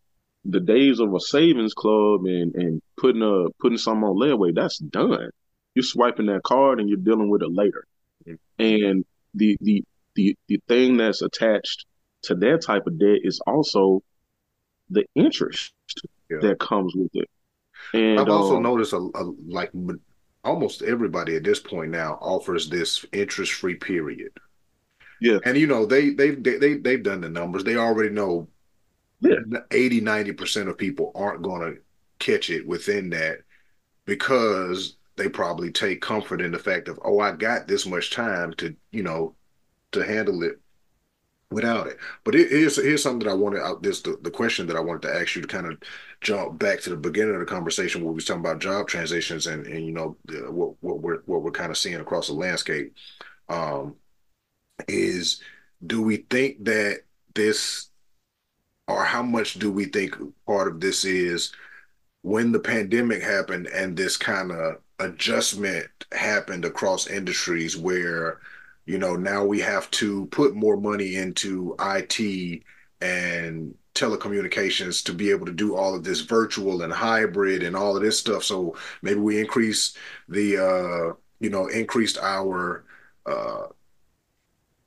the 0.48 0.60
days 0.60 0.98
of 0.98 1.14
a 1.14 1.20
savings 1.20 1.74
club 1.74 2.24
and 2.24 2.54
and 2.54 2.82
putting 2.96 3.22
a 3.22 3.50
putting 3.60 3.78
something 3.78 4.04
on 4.04 4.16
layaway, 4.16 4.54
that's 4.54 4.78
done. 4.78 5.30
You're 5.74 5.82
swiping 5.82 6.26
that 6.26 6.42
card 6.42 6.80
and 6.80 6.88
you're 6.88 6.98
dealing 6.98 7.28
with 7.28 7.42
it 7.42 7.52
later. 7.52 7.86
Mm-hmm. 8.26 8.64
And 8.64 9.04
the 9.34 9.58
the 9.60 9.84
the 10.14 10.36
the 10.48 10.60
thing 10.66 10.96
that's 10.96 11.22
attached 11.22 11.84
to 12.22 12.34
that 12.36 12.62
type 12.62 12.86
of 12.86 12.98
debt 12.98 13.18
is 13.22 13.40
also 13.46 14.02
the 14.90 15.04
interest 15.14 15.72
yeah. 16.30 16.38
that 16.40 16.58
comes 16.58 16.94
with 16.96 17.10
it. 17.14 17.28
And 17.92 18.18
I've 18.18 18.28
also 18.28 18.56
um, 18.56 18.62
noticed 18.62 18.92
a, 18.92 18.96
a, 18.96 19.32
like 19.46 19.70
almost 20.44 20.82
everybody 20.82 21.36
at 21.36 21.44
this 21.44 21.60
point 21.60 21.90
now 21.90 22.18
offers 22.20 22.68
this 22.68 23.04
interest 23.12 23.52
free 23.52 23.76
period. 23.76 24.32
Yeah. 25.20 25.38
And 25.44 25.56
you 25.56 25.66
know, 25.66 25.84
they 25.84 26.10
they've 26.10 26.42
they, 26.42 26.56
they 26.56 26.74
they've 26.74 27.02
done 27.02 27.20
the 27.20 27.28
numbers. 27.28 27.64
They 27.64 27.76
already 27.76 28.10
know 28.10 28.48
yeah. 29.20 29.36
80 29.70 30.00
90% 30.00 30.68
of 30.68 30.78
people 30.78 31.12
aren't 31.14 31.42
going 31.42 31.60
to 31.74 31.80
catch 32.18 32.50
it 32.50 32.66
within 32.66 33.10
that 33.10 33.38
because 34.04 34.96
they 35.16 35.28
probably 35.28 35.70
take 35.70 36.00
comfort 36.00 36.40
in 36.40 36.52
the 36.52 36.58
fact 36.58 36.88
of 36.88 36.98
oh 37.04 37.20
I 37.20 37.32
got 37.32 37.66
this 37.66 37.86
much 37.86 38.10
time 38.10 38.52
to, 38.54 38.74
you 38.92 39.02
know, 39.02 39.34
to 39.92 40.04
handle 40.04 40.42
it 40.42 40.60
without 41.50 41.86
it. 41.86 41.98
But 42.24 42.34
it, 42.34 42.50
here's 42.50 42.76
here's 42.76 43.02
something 43.02 43.26
that 43.26 43.30
I 43.30 43.34
wanted 43.34 43.60
out 43.60 43.82
this 43.82 44.02
the, 44.02 44.18
the 44.22 44.30
question 44.30 44.66
that 44.66 44.76
I 44.76 44.80
wanted 44.80 45.02
to 45.02 45.14
ask 45.14 45.34
you 45.34 45.42
to 45.42 45.48
kind 45.48 45.66
of 45.66 45.78
jump 46.20 46.58
back 46.58 46.80
to 46.80 46.90
the 46.90 46.96
beginning 46.96 47.34
of 47.34 47.40
the 47.40 47.46
conversation 47.46 48.02
where 48.02 48.10
we 48.10 48.16
were 48.16 48.20
talking 48.20 48.40
about 48.40 48.60
job 48.60 48.88
transitions 48.88 49.46
and 49.46 49.66
and 49.66 49.84
you 49.84 49.92
know 49.92 50.16
what 50.50 50.74
what 50.80 51.00
we're 51.00 51.20
what 51.26 51.42
we're 51.42 51.50
kind 51.50 51.70
of 51.70 51.78
seeing 51.78 52.00
across 52.00 52.28
the 52.28 52.34
landscape 52.34 52.94
um, 53.48 53.96
is 54.86 55.40
do 55.86 56.02
we 56.02 56.18
think 56.18 56.64
that 56.64 57.00
this 57.34 57.88
or 58.88 59.04
how 59.04 59.22
much 59.22 59.54
do 59.54 59.70
we 59.70 59.84
think 59.84 60.16
part 60.46 60.68
of 60.68 60.80
this 60.80 61.04
is 61.04 61.52
when 62.22 62.52
the 62.52 62.60
pandemic 62.60 63.22
happened 63.22 63.68
and 63.68 63.96
this 63.96 64.16
kind 64.16 64.50
of 64.50 64.78
adjustment 64.98 65.86
happened 66.12 66.64
across 66.64 67.06
industries 67.06 67.76
where 67.76 68.40
you 68.88 68.96
know, 68.96 69.16
now 69.16 69.44
we 69.44 69.60
have 69.60 69.90
to 69.90 70.24
put 70.28 70.56
more 70.56 70.78
money 70.78 71.16
into 71.16 71.76
IT 71.78 72.62
and 73.02 73.74
telecommunications 73.94 75.04
to 75.04 75.12
be 75.12 75.30
able 75.30 75.44
to 75.44 75.52
do 75.52 75.76
all 75.76 75.94
of 75.94 76.04
this 76.04 76.20
virtual 76.20 76.80
and 76.80 76.90
hybrid 76.90 77.62
and 77.62 77.76
all 77.76 77.94
of 77.94 78.02
this 78.02 78.18
stuff. 78.18 78.42
So 78.42 78.76
maybe 79.02 79.20
we 79.20 79.40
increase 79.40 79.94
the, 80.26 80.56
uh, 80.56 81.14
you 81.38 81.50
know, 81.50 81.66
increased 81.66 82.16
our 82.16 82.86
uh, 83.26 83.66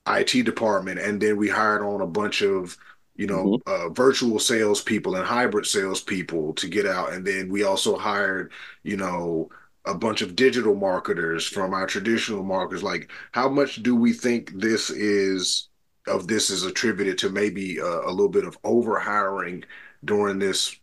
IT 0.07 0.45
department, 0.45 0.99
and 0.99 1.21
then 1.21 1.37
we 1.37 1.47
hired 1.47 1.83
on 1.83 2.01
a 2.01 2.07
bunch 2.07 2.41
of, 2.41 2.75
you 3.15 3.27
know, 3.27 3.59
mm-hmm. 3.65 3.87
uh, 3.87 3.89
virtual 3.89 4.39
salespeople 4.39 5.15
and 5.15 5.25
hybrid 5.25 5.65
salespeople 5.65 6.53
to 6.53 6.67
get 6.67 6.85
out, 6.85 7.13
and 7.13 7.25
then 7.25 7.49
we 7.49 7.63
also 7.63 7.97
hired, 7.97 8.51
you 8.83 8.97
know, 8.97 9.49
a 9.85 9.95
bunch 9.95 10.21
of 10.21 10.35
digital 10.35 10.75
marketers 10.75 11.45
from 11.45 11.73
our 11.73 11.87
traditional 11.87 12.43
marketers 12.43 12.83
like 12.83 13.09
how 13.31 13.49
much 13.49 13.81
do 13.81 13.95
we 13.95 14.13
think 14.13 14.51
this 14.53 14.89
is 14.89 15.69
of 16.07 16.27
this 16.27 16.49
is 16.49 16.63
attributed 16.63 17.17
to 17.17 17.29
maybe 17.29 17.77
a, 17.77 17.85
a 17.85 18.11
little 18.11 18.29
bit 18.29 18.45
of 18.45 18.57
over 18.63 18.99
hiring 18.99 19.63
during 20.05 20.37
this 20.37 20.75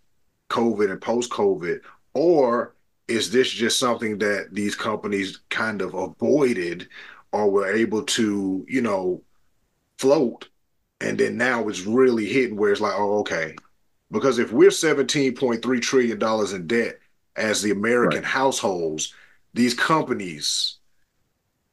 covid 0.51 0.91
and 0.91 1.01
post 1.01 1.31
covid 1.31 1.81
or 2.15 2.75
is 3.07 3.31
this 3.31 3.51
just 3.51 3.79
something 3.79 4.19
that 4.19 4.49
these 4.53 4.75
companies 4.75 5.41
kind 5.49 5.81
of 5.81 5.95
avoided 5.95 6.89
or 7.33 7.51
were 7.51 7.73
able 7.73 8.03
to 8.03 8.65
you 8.69 8.81
know 8.81 9.23
float 9.99 10.49
And 11.01 11.19
then 11.19 11.37
now 11.37 11.69
it's 11.69 11.83
really 11.83 12.27
hitting 12.27 12.57
where 12.57 12.73
it's 12.73 12.81
like, 12.81 12.95
oh, 12.97 13.21
okay. 13.21 13.55
Because 14.11 14.39
if 14.39 14.53
we're 14.53 14.71
$17.3 14.71 15.83
trillion 15.83 16.55
in 16.55 16.67
debt 16.67 16.99
as 17.37 17.63
the 17.63 17.71
American 17.71 18.23
right. 18.23 18.29
households, 18.29 19.15
these 19.55 19.75
companies 19.75 20.79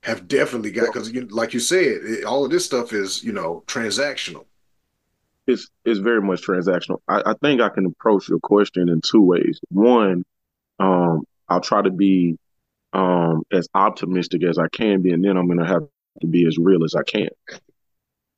have 0.02 0.28
definitely 0.28 0.72
got, 0.72 0.94
because 0.94 1.12
like 1.32 1.54
you 1.54 1.60
said, 1.60 2.02
it, 2.04 2.26
all 2.26 2.46
of 2.46 2.52
this 2.52 2.66
stuff 2.66 2.94
is, 2.94 3.24
you 3.24 3.32
know, 3.32 3.64
transactional. 3.68 4.46
It's, 5.48 5.70
it's 5.84 6.00
very 6.00 6.22
much 6.22 6.42
transactional. 6.42 7.00
I, 7.08 7.22
I 7.26 7.34
think 7.42 7.62
I 7.62 7.70
can 7.70 7.86
approach 7.86 8.30
your 8.30 8.40
question 8.40 8.90
in 8.90 9.02
two 9.02 9.22
ways. 9.22 9.60
One, 9.70 10.24
um, 10.80 11.24
I'll 11.48 11.62
try 11.62 11.82
to 11.82 11.92
be 11.92 12.38
um, 12.94 13.44
as 13.52 13.68
optimistic 13.74 14.44
as 14.44 14.58
I 14.58 14.68
can 14.70 15.02
be, 15.02 15.12
and 15.12 15.24
then 15.24 15.38
I'm 15.38 15.48
going 15.48 15.60
to 15.60 15.66
have 15.66 15.84
to 16.22 16.28
be 16.28 16.48
as 16.48 16.58
real 16.58 16.84
as 16.84 16.96
I 16.96 17.04
can. 17.04 17.30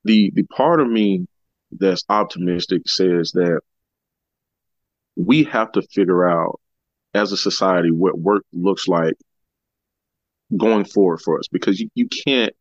The 0.08 0.32
the 0.34 0.44
part 0.44 0.80
of 0.80 0.90
me 0.90 1.28
that's 1.72 2.06
optimistic 2.08 2.88
says 2.88 3.34
that 3.34 3.60
we 5.18 5.44
have 5.44 5.72
to 5.74 5.82
figure 5.82 6.26
out 6.28 6.62
as 7.14 7.34
a 7.34 7.38
society 7.38 7.92
what 7.92 8.18
work 8.18 8.44
looks 8.54 8.88
like 8.88 9.16
going 10.56 10.86
forward 10.86 11.20
for 11.20 11.38
us 11.40 11.48
because 11.52 11.82
you, 11.82 11.90
you 11.94 12.08
can't 12.08 12.54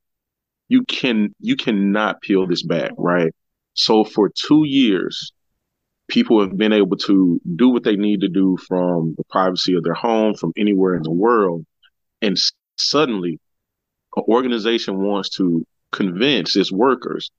you 0.69 0.83
can 0.85 1.33
you 1.39 1.55
cannot 1.55 2.21
peel 2.21 2.49
this 2.49 2.65
back 2.65 2.91
right? 2.99 3.33
So 3.75 4.03
for 4.03 4.29
two 4.29 4.65
years 4.67 5.33
people 6.09 6.41
have 6.41 6.57
been 6.57 6.73
able 6.73 6.97
to 6.97 7.41
do 7.55 7.69
what 7.69 7.85
they 7.85 7.97
need 7.97 8.23
to 8.23 8.29
do 8.29 8.57
from 8.67 9.15
the 9.17 9.25
privacy 9.31 9.75
of 9.75 9.85
their 9.85 9.95
home 9.95 10.35
from 10.35 10.53
anywhere 10.57 10.95
in 10.97 11.03
the 11.03 11.13
world 11.13 11.65
and 12.23 12.37
suddenly 12.77 13.39
an 14.17 14.25
organization 14.29 14.99
wants 14.99 15.29
to 15.29 15.65
convince 15.93 16.57
its 16.57 16.73
workers 16.73 17.31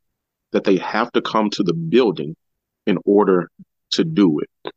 that 0.51 0.63
they 0.63 0.77
have 0.77 1.12
to 1.12 1.22
come 1.22 1.50
to 1.50 1.63
the 1.63 1.74
building 1.74 2.36
in 2.86 2.98
order 3.06 3.50
to 3.92 4.04
do 4.04 4.39
it 4.39 4.74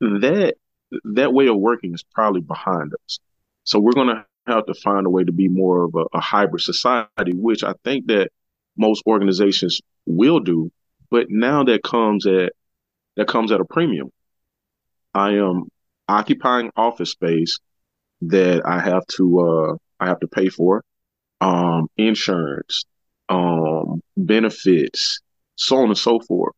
that 0.00 0.54
that 1.04 1.32
way 1.32 1.48
of 1.48 1.56
working 1.56 1.94
is 1.94 2.04
probably 2.14 2.40
behind 2.40 2.92
us. 3.04 3.18
So 3.64 3.80
we're 3.80 3.92
going 3.92 4.08
to 4.08 4.24
have 4.46 4.66
to 4.66 4.74
find 4.74 5.06
a 5.06 5.10
way 5.10 5.24
to 5.24 5.32
be 5.32 5.48
more 5.48 5.84
of 5.84 5.94
a, 5.94 6.04
a, 6.16 6.20
hybrid 6.20 6.62
society, 6.62 7.32
which 7.32 7.64
I 7.64 7.74
think 7.82 8.06
that 8.06 8.30
most 8.76 9.02
organizations 9.06 9.80
will 10.04 10.38
do. 10.40 10.70
But 11.10 11.26
now 11.28 11.64
that 11.64 11.82
comes 11.82 12.26
at 12.26 12.52
that 13.16 13.26
comes 13.26 13.50
at 13.50 13.60
a 13.60 13.64
premium. 13.64 14.10
I 15.14 15.32
am 15.32 15.68
occupying 16.08 16.70
office 16.76 17.10
space 17.10 17.58
that 18.22 18.62
I 18.64 18.80
have 18.80 19.06
to 19.16 19.40
uh, 19.40 19.76
I 19.98 20.06
have 20.06 20.20
to 20.20 20.28
pay 20.28 20.48
for, 20.48 20.84
um, 21.40 21.88
insurance, 21.96 22.84
um, 23.28 24.02
benefits, 24.16 25.20
so 25.56 25.78
on 25.78 25.88
and 25.88 25.98
so 25.98 26.20
forth 26.20 26.54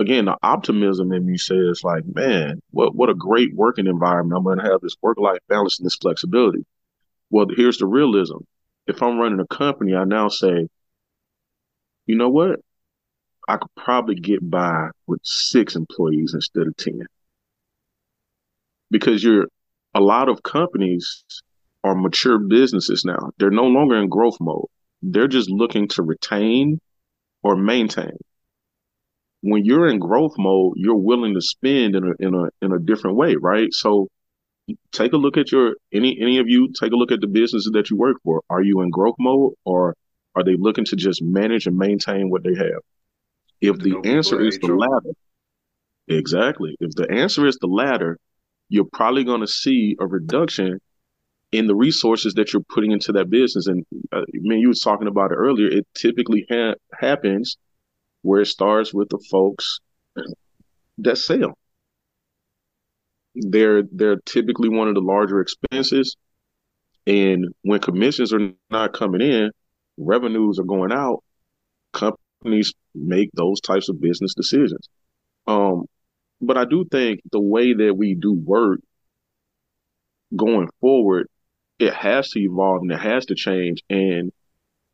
again, 0.00 0.24
the 0.24 0.36
optimism 0.42 1.12
in 1.12 1.26
me 1.26 1.36
says 1.36 1.84
like, 1.84 2.04
man, 2.14 2.60
what 2.70 2.94
what 2.94 3.10
a 3.10 3.14
great 3.14 3.54
working 3.54 3.86
environment. 3.86 4.38
I'm 4.38 4.58
to 4.58 4.70
have 4.70 4.80
this 4.80 4.96
work 5.02 5.18
life 5.18 5.38
balance 5.48 5.78
and 5.78 5.86
this 5.86 5.96
flexibility. 5.96 6.64
Well, 7.30 7.46
here's 7.54 7.78
the 7.78 7.86
realism. 7.86 8.38
If 8.86 9.02
I'm 9.02 9.18
running 9.18 9.40
a 9.40 9.46
company, 9.46 9.94
I 9.94 10.04
now 10.04 10.28
say, 10.28 10.68
you 12.06 12.16
know 12.16 12.30
what? 12.30 12.60
I 13.46 13.56
could 13.56 13.74
probably 13.76 14.16
get 14.16 14.48
by 14.48 14.88
with 15.06 15.20
six 15.22 15.76
employees 15.76 16.34
instead 16.34 16.66
of 16.66 16.76
10. 16.76 17.06
Because 18.90 19.22
you're 19.22 19.46
a 19.94 20.00
lot 20.00 20.28
of 20.28 20.42
companies 20.42 21.24
are 21.82 21.94
mature 21.94 22.38
businesses 22.38 23.04
now. 23.04 23.30
They're 23.38 23.50
no 23.50 23.64
longer 23.64 23.96
in 23.96 24.08
growth 24.08 24.36
mode. 24.40 24.66
They're 25.02 25.28
just 25.28 25.50
looking 25.50 25.88
to 25.88 26.02
retain 26.02 26.80
or 27.42 27.56
maintain 27.56 28.16
when 29.42 29.64
you're 29.64 29.88
in 29.88 29.98
growth 29.98 30.34
mode, 30.38 30.74
you're 30.76 30.96
willing 30.96 31.34
to 31.34 31.40
spend 31.40 31.96
in 31.96 32.04
a 32.04 32.26
in 32.26 32.34
a 32.34 32.64
in 32.64 32.72
a 32.72 32.78
different 32.78 33.16
way, 33.16 33.36
right? 33.36 33.72
So 33.72 34.08
take 34.92 35.12
a 35.12 35.16
look 35.16 35.36
at 35.36 35.50
your 35.50 35.76
any 35.92 36.18
any 36.20 36.38
of 36.38 36.48
you 36.48 36.72
take 36.78 36.92
a 36.92 36.96
look 36.96 37.10
at 37.10 37.20
the 37.20 37.26
businesses 37.26 37.70
that 37.72 37.90
you 37.90 37.96
work 37.96 38.18
for. 38.22 38.42
Are 38.50 38.62
you 38.62 38.82
in 38.82 38.90
growth 38.90 39.16
mode 39.18 39.54
or 39.64 39.96
are 40.34 40.44
they 40.44 40.56
looking 40.58 40.84
to 40.86 40.96
just 40.96 41.22
manage 41.22 41.66
and 41.66 41.76
maintain 41.76 42.30
what 42.30 42.44
they 42.44 42.54
have? 42.54 42.80
If 43.60 43.78
the 43.78 44.00
answer 44.04 44.40
is 44.40 44.58
the 44.58 44.74
latter, 44.74 45.14
exactly. 46.08 46.76
If 46.80 46.94
the 46.94 47.10
answer 47.10 47.46
is 47.46 47.56
the 47.56 47.66
latter, 47.66 48.18
you're 48.68 48.88
probably 48.90 49.24
going 49.24 49.40
to 49.40 49.46
see 49.46 49.96
a 50.00 50.06
reduction 50.06 50.80
in 51.52 51.66
the 51.66 51.74
resources 51.74 52.34
that 52.34 52.52
you're 52.52 52.62
putting 52.68 52.92
into 52.92 53.12
that 53.12 53.30
business. 53.30 53.66
And 53.66 53.84
uh, 54.12 54.20
I 54.20 54.24
mean, 54.34 54.60
you 54.60 54.68
was 54.68 54.80
talking 54.80 55.08
about 55.08 55.32
it 55.32 55.36
earlier. 55.36 55.68
It 55.68 55.86
typically 55.94 56.46
ha- 56.50 56.74
happens 56.98 57.56
where 58.22 58.40
it 58.40 58.46
starts 58.46 58.94
with 58.94 59.08
the 59.08 59.18
folks 59.30 59.80
that 60.98 61.18
sell. 61.18 61.56
They're 63.34 63.82
they're 63.92 64.20
typically 64.26 64.68
one 64.68 64.88
of 64.88 64.94
the 64.94 65.00
larger 65.00 65.40
expenses, 65.40 66.16
and 67.06 67.46
when 67.62 67.80
commissions 67.80 68.32
are 68.32 68.52
not 68.70 68.92
coming 68.92 69.20
in, 69.20 69.50
revenues 69.96 70.58
are 70.58 70.64
going 70.64 70.92
out. 70.92 71.22
Companies 71.92 72.74
make 72.94 73.30
those 73.32 73.60
types 73.60 73.88
of 73.88 74.00
business 74.00 74.34
decisions. 74.34 74.88
Um, 75.46 75.84
but 76.40 76.56
I 76.56 76.64
do 76.64 76.84
think 76.90 77.20
the 77.30 77.40
way 77.40 77.72
that 77.72 77.94
we 77.94 78.14
do 78.14 78.32
work 78.32 78.80
going 80.34 80.68
forward, 80.80 81.28
it 81.80 81.94
has 81.94 82.30
to 82.30 82.40
evolve 82.40 82.82
and 82.82 82.92
it 82.92 83.00
has 83.00 83.26
to 83.26 83.34
change. 83.34 83.82
And 83.88 84.30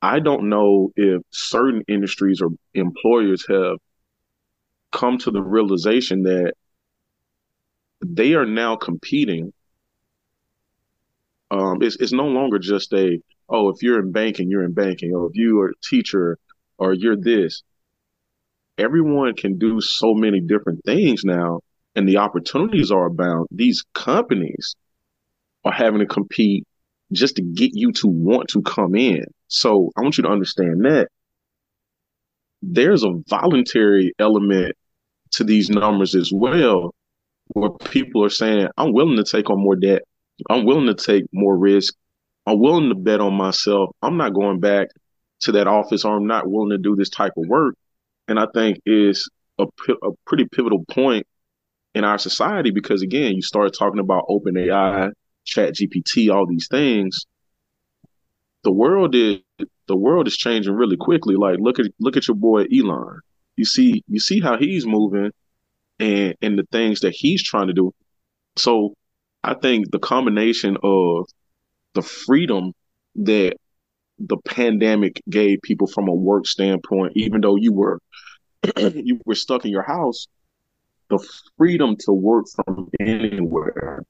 I 0.00 0.20
don't 0.20 0.48
know 0.48 0.92
if 0.94 1.22
certain 1.30 1.82
industries 1.88 2.40
or 2.40 2.50
employers 2.74 3.44
have 3.48 3.78
come 4.92 5.18
to 5.18 5.32
the 5.32 5.42
realization 5.42 6.22
that 6.22 6.52
they 8.00 8.34
are 8.34 8.46
now 8.46 8.76
competing. 8.76 9.52
Um, 11.50 11.82
it's, 11.82 11.96
it's 11.96 12.12
no 12.12 12.26
longer 12.26 12.58
just 12.60 12.92
a, 12.92 13.18
oh, 13.48 13.70
if 13.70 13.82
you're 13.82 14.00
in 14.00 14.12
banking, 14.12 14.48
you're 14.48 14.64
in 14.64 14.72
banking, 14.72 15.12
or 15.12 15.26
if 15.26 15.32
you 15.34 15.58
are 15.60 15.70
a 15.70 15.80
teacher, 15.82 16.38
or 16.78 16.94
you're 16.94 17.16
this. 17.16 17.62
Everyone 18.78 19.34
can 19.34 19.58
do 19.58 19.80
so 19.80 20.14
many 20.14 20.40
different 20.40 20.84
things 20.84 21.24
now, 21.24 21.60
and 21.96 22.08
the 22.08 22.18
opportunities 22.18 22.92
are 22.92 23.06
abound. 23.06 23.48
These 23.50 23.84
companies 23.92 24.76
are 25.64 25.72
having 25.72 26.00
to 26.00 26.06
compete 26.06 26.64
just 27.12 27.36
to 27.36 27.42
get 27.42 27.70
you 27.74 27.92
to 27.92 28.08
want 28.08 28.48
to 28.48 28.62
come 28.62 28.94
in. 28.94 29.24
So 29.48 29.90
I 29.96 30.02
want 30.02 30.18
you 30.18 30.24
to 30.24 30.30
understand 30.30 30.84
that 30.84 31.08
there's 32.62 33.04
a 33.04 33.12
voluntary 33.28 34.12
element 34.18 34.74
to 35.32 35.44
these 35.44 35.68
numbers 35.68 36.14
as 36.14 36.30
well, 36.32 36.94
where 37.48 37.70
people 37.70 38.24
are 38.24 38.30
saying, 38.30 38.68
I'm 38.76 38.92
willing 38.92 39.16
to 39.16 39.24
take 39.24 39.50
on 39.50 39.62
more 39.62 39.76
debt. 39.76 40.02
I'm 40.50 40.64
willing 40.64 40.86
to 40.86 40.94
take 40.94 41.24
more 41.32 41.56
risk. 41.56 41.94
I'm 42.46 42.60
willing 42.60 42.88
to 42.88 42.94
bet 42.94 43.20
on 43.20 43.34
myself. 43.34 43.90
I'm 44.02 44.16
not 44.16 44.34
going 44.34 44.60
back 44.60 44.88
to 45.40 45.52
that 45.52 45.66
office 45.66 46.04
or 46.04 46.16
I'm 46.16 46.26
not 46.26 46.48
willing 46.48 46.70
to 46.70 46.78
do 46.78 46.96
this 46.96 47.10
type 47.10 47.32
of 47.36 47.46
work. 47.46 47.74
And 48.28 48.38
I 48.38 48.46
think 48.54 48.78
is 48.86 49.28
a, 49.58 49.64
a 50.02 50.10
pretty 50.26 50.46
pivotal 50.46 50.84
point 50.90 51.26
in 51.94 52.04
our 52.04 52.18
society 52.18 52.70
because 52.70 53.02
again, 53.02 53.34
you 53.34 53.42
start 53.42 53.74
talking 53.76 54.00
about 54.00 54.26
OpenAI, 54.28 55.10
ChatGPT, 55.56 56.34
all 56.34 56.46
these 56.46 56.68
things 56.68 57.26
the 58.66 58.72
world 58.72 59.14
is 59.14 59.38
the 59.86 59.96
world 59.96 60.26
is 60.26 60.36
changing 60.36 60.74
really 60.74 60.96
quickly. 60.96 61.36
Like 61.36 61.58
look 61.60 61.78
at 61.78 61.86
look 62.00 62.16
at 62.16 62.26
your 62.26 62.34
boy 62.34 62.64
Elon. 62.64 63.20
You 63.56 63.64
see 63.64 64.02
you 64.08 64.18
see 64.18 64.40
how 64.40 64.58
he's 64.58 64.84
moving 64.84 65.30
and 66.00 66.34
and 66.42 66.58
the 66.58 66.66
things 66.72 67.00
that 67.00 67.14
he's 67.14 67.44
trying 67.44 67.68
to 67.68 67.72
do. 67.72 67.94
So 68.56 68.94
I 69.44 69.54
think 69.54 69.92
the 69.92 70.00
combination 70.00 70.78
of 70.82 71.28
the 71.94 72.02
freedom 72.02 72.72
that 73.14 73.54
the 74.18 74.36
pandemic 74.38 75.22
gave 75.30 75.62
people 75.62 75.86
from 75.86 76.08
a 76.08 76.14
work 76.14 76.48
standpoint, 76.48 77.12
even 77.14 77.42
though 77.42 77.54
you 77.54 77.72
were 77.72 78.00
you 78.76 79.20
were 79.24 79.36
stuck 79.36 79.64
in 79.64 79.70
your 79.70 79.86
house, 79.86 80.26
the 81.08 81.24
freedom 81.56 81.94
to 82.00 82.12
work 82.12 82.46
from 82.48 82.90
anywhere. 82.98 84.02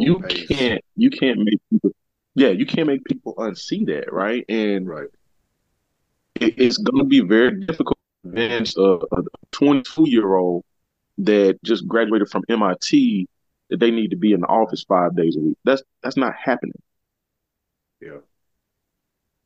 You 0.00 0.18
can't 0.48 0.82
you 0.96 1.10
can't 1.10 1.38
make 1.38 1.60
people 1.70 1.92
yeah, 2.34 2.48
you 2.48 2.64
can't 2.66 2.86
make 2.86 3.04
people 3.04 3.34
unsee 3.36 3.86
that, 3.86 4.12
right? 4.12 4.44
And 4.48 4.88
right. 4.88 5.08
It, 6.36 6.54
it's 6.58 6.78
going 6.78 7.04
to 7.04 7.08
be 7.08 7.20
very 7.20 7.64
difficult 7.64 7.98
to 8.24 8.30
convince 8.30 8.76
a 8.78 8.98
22 9.52 10.08
year 10.08 10.34
old 10.34 10.64
that 11.18 11.58
just 11.62 11.86
graduated 11.86 12.30
from 12.30 12.42
MIT 12.48 13.28
that 13.68 13.80
they 13.80 13.90
need 13.90 14.10
to 14.10 14.16
be 14.16 14.32
in 14.32 14.40
the 14.40 14.46
office 14.46 14.84
five 14.88 15.14
days 15.14 15.36
a 15.36 15.40
week. 15.40 15.58
That's 15.64 15.82
that's 16.02 16.16
not 16.16 16.34
happening. 16.34 16.80
Yeah. 18.00 18.18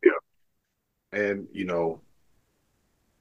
Yeah. 0.04 1.20
And 1.20 1.48
you 1.52 1.64
know, 1.64 2.00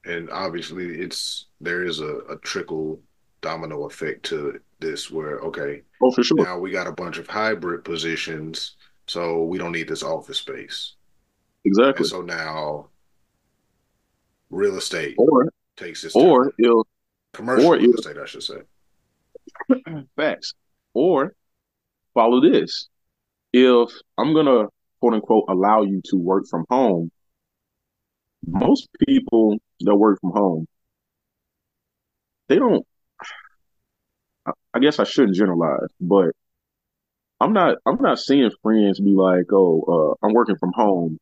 and 0.04 0.30
obviously 0.30 1.00
it's 1.00 1.46
there 1.60 1.82
is 1.82 2.00
a, 2.00 2.18
a 2.30 2.36
trickle 2.38 3.00
domino 3.46 3.84
effect 3.84 4.24
to 4.24 4.58
this 4.80 5.10
where 5.10 5.38
okay, 5.38 5.82
oh 6.02 6.10
for 6.10 6.24
sure. 6.24 6.42
Now 6.42 6.58
we 6.58 6.70
got 6.70 6.88
a 6.88 6.92
bunch 6.92 7.18
of 7.18 7.28
hybrid 7.28 7.84
positions 7.84 8.76
so 9.06 9.44
we 9.44 9.56
don't 9.56 9.72
need 9.72 9.88
this 9.88 10.02
office 10.02 10.38
space. 10.38 10.94
Exactly. 11.64 12.02
And 12.02 12.06
so 12.06 12.22
now 12.22 12.88
real 14.50 14.76
estate 14.76 15.14
or 15.18 15.48
takes 15.76 16.02
its 16.04 16.16
or 16.16 16.52
if 16.58 16.86
Commercial 17.32 17.66
or 17.66 17.76
real 17.76 17.90
if 17.90 17.98
estate, 17.98 18.16
I 18.18 18.26
should 18.26 18.42
say. 18.42 18.62
facts 20.16 20.54
or 20.94 21.34
follow 22.14 22.40
this. 22.40 22.88
If 23.52 23.90
I'm 24.18 24.34
gonna 24.34 24.66
quote 25.00 25.14
unquote 25.14 25.44
allow 25.48 25.82
you 25.82 26.02
to 26.06 26.16
work 26.16 26.46
from 26.50 26.64
home, 26.68 27.10
most 28.46 28.88
people 29.06 29.58
that 29.80 29.94
work 29.94 30.18
from 30.20 30.32
home, 30.32 30.66
they 32.48 32.56
don't. 32.56 32.84
I 34.74 34.78
guess 34.80 34.98
I 34.98 35.04
shouldn't 35.04 35.36
generalize, 35.36 35.88
but 36.00 36.32
I'm 37.40 37.52
not. 37.52 37.78
I'm 37.86 38.00
not 38.00 38.18
seeing 38.18 38.50
friends 38.62 39.00
be 39.00 39.10
like, 39.10 39.52
"Oh, 39.52 40.16
uh, 40.22 40.26
I'm 40.26 40.32
working 40.34 40.56
from 40.56 40.72
home. 40.74 41.18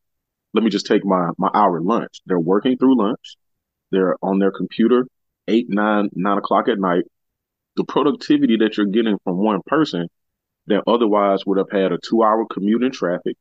Let 0.54 0.64
me 0.64 0.70
just 0.70 0.86
take 0.86 1.04
my 1.04 1.30
my 1.38 1.50
hour 1.54 1.80
lunch." 1.80 2.20
They're 2.26 2.38
working 2.40 2.76
through 2.78 2.98
lunch. 2.98 3.36
They're 3.90 4.16
on 4.22 4.38
their 4.38 4.52
computer 4.52 5.06
eight, 5.48 5.66
nine, 5.68 6.10
nine 6.14 6.38
o'clock 6.38 6.68
at 6.68 6.78
night. 6.78 7.04
The 7.76 7.84
productivity 7.84 8.56
that 8.58 8.76
you're 8.76 8.86
getting 8.86 9.18
from 9.24 9.36
one 9.38 9.60
person 9.66 10.08
that 10.66 10.84
otherwise 10.86 11.44
would 11.46 11.58
have 11.58 11.70
had 11.70 11.92
a 11.92 11.98
two 11.98 12.22
hour 12.22 12.46
commute 12.46 12.82
in 12.82 12.92
traffic, 12.92 13.36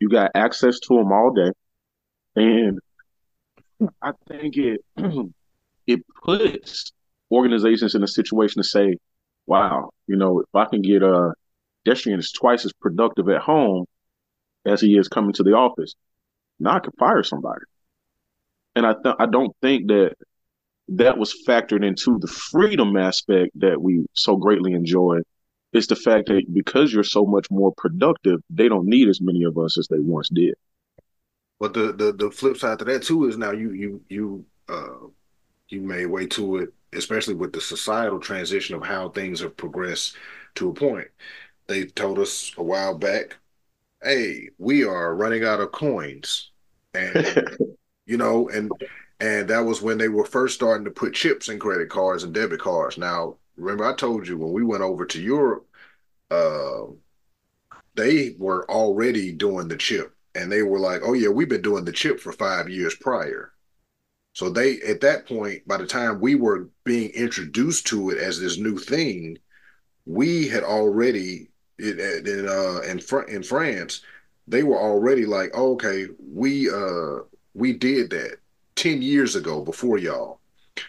you 0.00 0.08
got 0.08 0.32
access 0.34 0.80
to 0.80 0.96
them 0.96 1.12
all 1.12 1.32
day, 1.32 1.52
and 2.36 2.80
I 4.02 4.12
think 4.28 4.56
it 4.56 4.84
it 5.86 6.00
puts 6.24 6.92
organizations 7.30 7.94
in 7.94 8.02
a 8.02 8.08
situation 8.08 8.62
to 8.62 8.68
say, 8.68 8.98
"Wow, 9.46 9.90
you 10.06 10.16
know, 10.16 10.40
if 10.40 10.54
I 10.54 10.66
can 10.66 10.82
get 10.82 11.02
a 11.02 11.34
pedestrian 11.84 12.18
is 12.18 12.32
twice 12.32 12.64
as 12.64 12.72
productive 12.72 13.28
at 13.28 13.42
home 13.42 13.86
as 14.64 14.80
he 14.80 14.96
is 14.96 15.08
coming 15.08 15.32
to 15.34 15.42
the 15.42 15.52
office, 15.52 15.94
now 16.58 16.76
I 16.76 16.80
can 16.80 16.92
fire 16.92 17.22
somebody." 17.22 17.64
And 18.76 18.86
I 18.86 18.94
th- 18.94 19.16
I 19.18 19.26
don't 19.26 19.54
think 19.62 19.88
that 19.88 20.14
that 20.88 21.18
was 21.18 21.34
factored 21.46 21.84
into 21.84 22.18
the 22.18 22.26
freedom 22.26 22.96
aspect 22.96 23.58
that 23.60 23.80
we 23.80 24.06
so 24.12 24.36
greatly 24.36 24.72
enjoy. 24.72 25.20
It's 25.72 25.86
the 25.86 25.96
fact 25.96 26.28
that 26.28 26.44
because 26.52 26.92
you're 26.92 27.02
so 27.02 27.24
much 27.24 27.50
more 27.50 27.72
productive, 27.76 28.40
they 28.50 28.68
don't 28.68 28.86
need 28.86 29.08
as 29.08 29.20
many 29.20 29.44
of 29.44 29.58
us 29.58 29.78
as 29.78 29.88
they 29.88 29.98
once 29.98 30.28
did. 30.28 30.54
But 31.58 31.74
the, 31.74 31.92
the 31.92 32.12
the 32.12 32.30
flip 32.30 32.56
side 32.56 32.78
to 32.80 32.84
that 32.86 33.02
too 33.02 33.28
is 33.28 33.38
now 33.38 33.52
you 33.52 33.72
you 33.72 34.02
you 34.08 34.44
uh 34.68 35.06
you 35.68 35.80
made 35.80 36.06
way 36.06 36.26
to 36.26 36.58
it, 36.58 36.74
especially 36.96 37.34
with 37.34 37.52
the 37.52 37.60
societal 37.60 38.20
transition 38.20 38.76
of 38.76 38.84
how 38.84 39.08
things 39.10 39.40
have 39.40 39.56
progressed 39.56 40.16
to 40.56 40.70
a 40.70 40.74
point. 40.74 41.08
They 41.68 41.86
told 41.86 42.18
us 42.18 42.52
a 42.58 42.62
while 42.64 42.96
back, 42.98 43.36
hey, 44.02 44.50
we 44.58 44.84
are 44.84 45.16
running 45.16 45.44
out 45.44 45.60
of 45.60 45.72
coins. 45.72 46.52
And 46.94 47.26
you 48.06 48.18
know, 48.18 48.48
and 48.50 48.70
and 49.20 49.48
that 49.50 49.60
was 49.64 49.82
when 49.82 49.98
they 49.98 50.08
were 50.08 50.26
first 50.26 50.56
starting 50.56 50.84
to 50.86 50.92
put 50.92 51.14
chips 51.14 51.48
in 51.50 51.58
credit 51.60 51.90
cards 51.90 52.24
and 52.24 52.34
debit 52.34 52.60
cards. 52.60 52.98
Now, 52.98 53.38
remember 53.56 53.86
I 53.86 53.94
told 53.94 54.28
you 54.28 54.38
when 54.38 54.52
we 54.52 54.64
went 54.64 54.82
over 54.82 55.06
to 55.06 55.22
Europe, 55.22 55.66
uh, 56.30 56.86
they 57.96 58.36
were 58.38 58.70
already 58.70 59.32
doing 59.32 59.66
the 59.68 59.76
chip, 59.76 60.14
and 60.34 60.50
they 60.52 60.62
were 60.62 60.78
like, 60.78 61.02
"Oh 61.04 61.12
yeah, 61.14 61.28
we've 61.28 61.48
been 61.48 61.62
doing 61.62 61.84
the 61.84 61.92
chip 61.92 62.20
for 62.20 62.32
five 62.32 62.68
years 62.68 62.94
prior." 62.96 63.53
So 64.34 64.50
they, 64.50 64.80
at 64.80 65.00
that 65.00 65.26
point, 65.26 65.66
by 65.66 65.76
the 65.76 65.86
time 65.86 66.20
we 66.20 66.34
were 66.34 66.68
being 66.84 67.10
introduced 67.10 67.86
to 67.86 68.10
it 68.10 68.18
as 68.18 68.38
this 68.38 68.58
new 68.58 68.76
thing, 68.76 69.38
we 70.06 70.48
had 70.48 70.64
already 70.64 71.48
in 71.78 71.98
in 72.00 72.48
uh, 72.48 72.80
in, 72.80 72.98
Fr- 72.98 73.22
in 73.22 73.42
France, 73.42 74.02
they 74.46 74.64
were 74.64 74.78
already 74.78 75.24
like, 75.24 75.52
oh, 75.54 75.72
okay, 75.74 76.08
we 76.18 76.68
uh 76.68 77.20
we 77.54 77.72
did 77.72 78.10
that 78.10 78.36
ten 78.74 79.00
years 79.02 79.36
ago 79.36 79.62
before 79.62 79.98
y'all. 79.98 80.40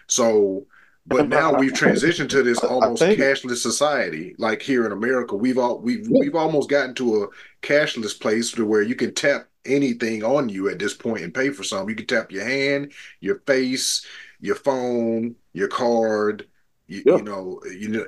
So, 0.07 0.65
but 1.05 1.29
now 1.29 1.53
we've 1.53 1.71
transitioned 1.71 2.29
to 2.29 2.41
this 2.41 2.59
almost 2.59 3.03
cashless 3.03 3.57
society. 3.57 4.35
Like 4.39 4.63
here 4.63 4.87
in 4.87 4.91
America, 4.91 5.35
we've 5.35 5.59
all 5.59 5.79
we've 5.79 6.07
we've 6.09 6.35
almost 6.35 6.69
gotten 6.69 6.95
to 6.95 7.23
a 7.23 7.27
cashless 7.65 8.19
place 8.19 8.51
to 8.53 8.65
where 8.65 8.81
you 8.81 8.95
can 8.95 9.13
tap 9.13 9.47
anything 9.65 10.23
on 10.23 10.49
you 10.49 10.69
at 10.69 10.79
this 10.79 10.93
point 10.93 11.23
and 11.23 11.33
pay 11.33 11.49
for 11.49 11.63
something. 11.63 11.89
You 11.89 11.95
can 11.95 12.07
tap 12.07 12.31
your 12.31 12.45
hand, 12.45 12.93
your 13.19 13.39
face, 13.39 14.05
your 14.39 14.55
phone, 14.55 15.35
your 15.53 15.67
card, 15.67 16.47
you, 16.87 17.03
yeah. 17.05 17.17
you 17.17 17.23
know, 17.23 17.61
you 17.65 17.87
know 17.89 18.05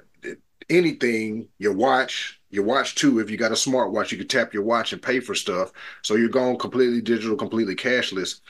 anything, 0.70 1.48
your 1.58 1.74
watch, 1.74 2.42
your 2.50 2.64
watch 2.64 2.96
too. 2.96 3.20
If 3.20 3.30
you 3.30 3.38
got 3.38 3.52
a 3.52 3.56
smartwatch, 3.56 4.12
you 4.12 4.18
can 4.18 4.28
tap 4.28 4.54
your 4.54 4.64
watch 4.64 4.94
and 4.94 5.02
pay 5.02 5.20
for 5.20 5.36
stuff. 5.36 5.72
So 6.02 6.16
you're 6.16 6.30
going 6.30 6.58
completely 6.58 7.02
digital, 7.02 7.36
completely 7.36 7.76
cashless 7.76 8.42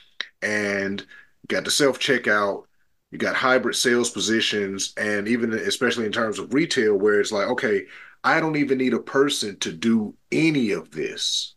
and 0.41 1.06
got 1.48 1.63
the 1.63 1.72
self 1.72 2.00
checkout, 2.00 2.63
you 3.12 3.17
got 3.17 3.36
hybrid 3.36 3.76
sales 3.76 4.10
positions, 4.10 4.93
and 4.98 5.28
even 5.28 5.54
especially 5.54 6.06
in 6.06 6.12
terms 6.12 6.39
of 6.39 6.54
retail, 6.54 6.96
where 6.96 7.20
it's 7.20 7.32
like, 7.32 7.48
okay, 7.48 7.86
I 8.24 8.39
don't 8.39 8.58
even 8.58 8.78
need 8.78 8.93
a 8.93 9.00
person 9.00 9.58
to 9.60 9.72
do 9.72 10.15
any 10.32 10.72
of 10.72 10.91
this. 10.91 11.56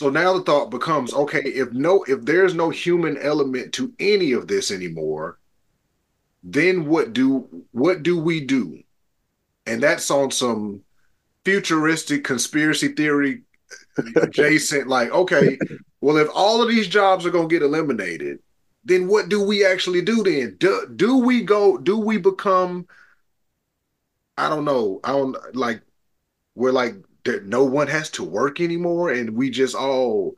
So 0.00 0.08
now 0.08 0.32
the 0.32 0.42
thought 0.42 0.70
becomes, 0.70 1.12
okay, 1.12 1.42
if 1.42 1.72
no, 1.72 2.02
if 2.04 2.22
there's 2.22 2.54
no 2.54 2.70
human 2.70 3.18
element 3.18 3.74
to 3.74 3.92
any 4.00 4.32
of 4.32 4.48
this 4.48 4.70
anymore, 4.70 5.38
then 6.42 6.86
what 6.86 7.12
do 7.12 7.66
what 7.72 8.02
do 8.02 8.18
we 8.18 8.40
do? 8.40 8.82
And 9.66 9.82
that's 9.82 10.10
on 10.10 10.30
some 10.30 10.80
futuristic 11.44 12.24
conspiracy 12.24 12.88
theory 12.94 13.42
adjacent, 14.16 14.88
like, 14.88 15.10
okay, 15.10 15.58
well, 16.00 16.16
if 16.16 16.28
all 16.34 16.62
of 16.62 16.70
these 16.70 16.88
jobs 16.88 17.26
are 17.26 17.30
gonna 17.30 17.46
get 17.46 17.60
eliminated, 17.60 18.38
then 18.82 19.06
what 19.06 19.28
do 19.28 19.44
we 19.44 19.66
actually 19.66 20.00
do 20.00 20.22
then? 20.22 20.56
Do, 20.58 20.90
do 20.96 21.18
we 21.18 21.42
go, 21.42 21.76
do 21.76 21.98
we 21.98 22.16
become, 22.16 22.86
I 24.38 24.48
don't 24.48 24.64
know, 24.64 25.00
I 25.04 25.12
don't 25.12 25.36
like 25.54 25.82
we're 26.54 26.72
like 26.72 26.94
that 27.24 27.46
no 27.46 27.64
one 27.64 27.86
has 27.86 28.10
to 28.10 28.24
work 28.24 28.60
anymore 28.60 29.10
and 29.10 29.30
we 29.30 29.50
just 29.50 29.74
all 29.74 30.34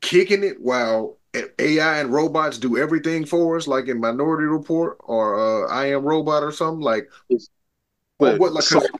kicking 0.00 0.44
it 0.44 0.60
while 0.60 1.18
AI 1.58 2.00
and 2.00 2.12
robots 2.12 2.58
do 2.58 2.78
everything 2.78 3.24
for 3.24 3.56
us, 3.56 3.66
like 3.66 3.88
in 3.88 4.00
Minority 4.00 4.46
Report 4.46 4.96
or 5.00 5.66
uh, 5.68 5.72
I 5.72 5.86
Am 5.86 6.02
Robot 6.02 6.42
or 6.42 6.52
something 6.52 6.80
like, 6.80 7.10
but 8.18 8.38
what? 8.38 8.52
Like, 8.52 8.64
so 8.64 8.80
because 8.80 8.90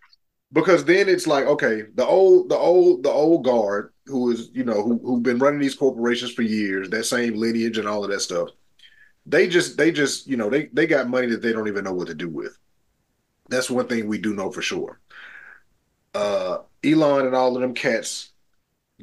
because 0.52 0.84
then 0.84 1.08
it's 1.08 1.26
like, 1.26 1.46
okay, 1.46 1.84
the 1.94 2.06
old, 2.06 2.48
the 2.48 2.56
old, 2.56 3.02
the 3.02 3.10
old 3.10 3.44
guard 3.44 3.92
who 4.06 4.30
is, 4.30 4.50
you 4.52 4.64
know, 4.64 4.82
who 4.82 4.98
who've 5.02 5.22
been 5.22 5.38
running 5.38 5.60
these 5.60 5.74
corporations 5.74 6.32
for 6.32 6.42
years, 6.42 6.88
that 6.90 7.04
same 7.04 7.34
lineage 7.34 7.78
and 7.78 7.88
all 7.88 8.04
of 8.04 8.10
that 8.10 8.20
stuff. 8.20 8.48
They 9.26 9.46
just, 9.46 9.76
they 9.76 9.90
just, 9.90 10.26
you 10.26 10.36
know, 10.36 10.48
they 10.48 10.66
they 10.72 10.86
got 10.86 11.08
money 11.08 11.26
that 11.28 11.42
they 11.42 11.52
don't 11.52 11.68
even 11.68 11.84
know 11.84 11.92
what 11.92 12.08
to 12.08 12.14
do 12.14 12.28
with. 12.28 12.56
That's 13.50 13.70
one 13.70 13.86
thing 13.86 14.08
we 14.08 14.18
do 14.18 14.34
know 14.34 14.50
for 14.50 14.62
sure. 14.62 15.00
Uh, 16.14 16.58
Elon 16.84 17.26
and 17.26 17.34
all 17.34 17.54
of 17.54 17.62
them 17.62 17.74
cats 17.74 18.30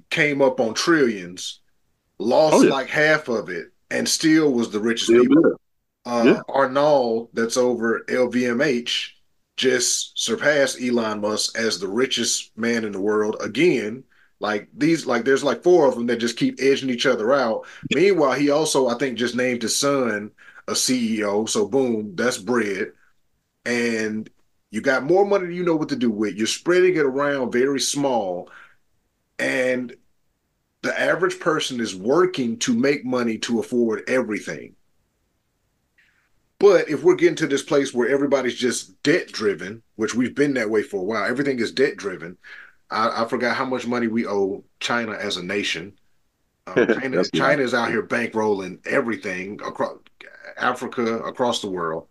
came 0.09 0.41
up 0.41 0.59
on 0.59 0.73
trillions, 0.73 1.59
oh 2.19 2.23
lost 2.25 2.63
yeah, 2.63 2.69
like 2.69 2.87
half 2.87 3.27
of 3.27 3.49
it, 3.49 3.71
and 3.91 4.07
still 4.07 4.51
was 4.51 4.71
the 4.71 4.79
richest 4.79 5.11
people. 5.11 5.41
good. 5.41 5.55
Yeah. 6.05 6.13
Uh, 6.13 6.43
Arnault, 6.49 7.29
that's 7.33 7.57
over 7.57 8.05
LVMH, 8.07 9.09
just 9.57 10.17
surpassed 10.19 10.81
Elon 10.81 11.21
Musk 11.21 11.57
as 11.57 11.79
the 11.79 11.87
richest 11.87 12.55
man 12.57 12.83
in 12.83 12.91
the 12.91 13.01
world 13.01 13.37
again. 13.41 14.03
Like 14.39 14.67
these, 14.75 15.05
like 15.05 15.25
there's 15.25 15.43
like 15.43 15.63
four 15.63 15.87
of 15.87 15.95
them 15.95 16.05
that 16.07 16.17
just 16.17 16.37
keep 16.37 16.59
edging 16.59 16.89
each 16.89 17.05
other 17.05 17.33
out. 17.33 17.65
Meanwhile, 17.93 18.33
he 18.33 18.49
also, 18.49 18.87
I 18.87 18.95
think, 18.95 19.17
just 19.17 19.35
named 19.35 19.61
his 19.61 19.79
son 19.79 20.31
a 20.67 20.73
CEO. 20.73 21.47
So 21.47 21.67
boom, 21.67 22.15
that's 22.15 22.37
bread. 22.37 22.91
And 23.65 24.29
you 24.71 24.81
got 24.81 25.03
more 25.03 25.25
money 25.25 25.45
than 25.45 25.55
you 25.55 25.63
know 25.63 25.75
what 25.75 25.89
to 25.89 25.95
do 25.95 26.09
with. 26.11 26.35
You're 26.35 26.47
spreading 26.47 26.95
it 26.95 27.05
around 27.05 27.51
very 27.51 27.79
small, 27.79 28.49
and 29.39 29.95
the 30.81 30.99
average 30.99 31.39
person 31.39 31.79
is 31.79 31.95
working 31.95 32.57
to 32.59 32.73
make 32.73 33.05
money 33.05 33.37
to 33.39 33.59
afford 33.59 34.03
everything. 34.07 34.75
But 36.59 36.89
if 36.89 37.03
we're 37.03 37.15
getting 37.15 37.35
to 37.37 37.47
this 37.47 37.63
place 37.63 37.93
where 37.93 38.09
everybody's 38.09 38.55
just 38.55 39.01
debt 39.03 39.31
driven, 39.31 39.81
which 39.95 40.15
we've 40.15 40.35
been 40.35 40.53
that 40.53 40.69
way 40.69 40.83
for 40.83 41.01
a 41.01 41.03
while, 41.03 41.25
everything 41.25 41.59
is 41.59 41.71
debt 41.71 41.97
driven. 41.97 42.37
I, 42.89 43.23
I 43.23 43.27
forgot 43.27 43.55
how 43.55 43.65
much 43.65 43.87
money 43.87 44.07
we 44.07 44.25
owe 44.25 44.63
China 44.79 45.13
as 45.13 45.37
a 45.37 45.43
nation. 45.43 45.97
Um, 46.67 46.87
China, 47.01 47.23
China 47.33 47.63
is 47.63 47.73
out 47.73 47.89
here 47.89 48.05
bankrolling 48.05 48.85
everything 48.87 49.59
across 49.65 49.97
Africa, 50.57 51.19
across 51.19 51.61
the 51.61 51.69
world. 51.69 52.07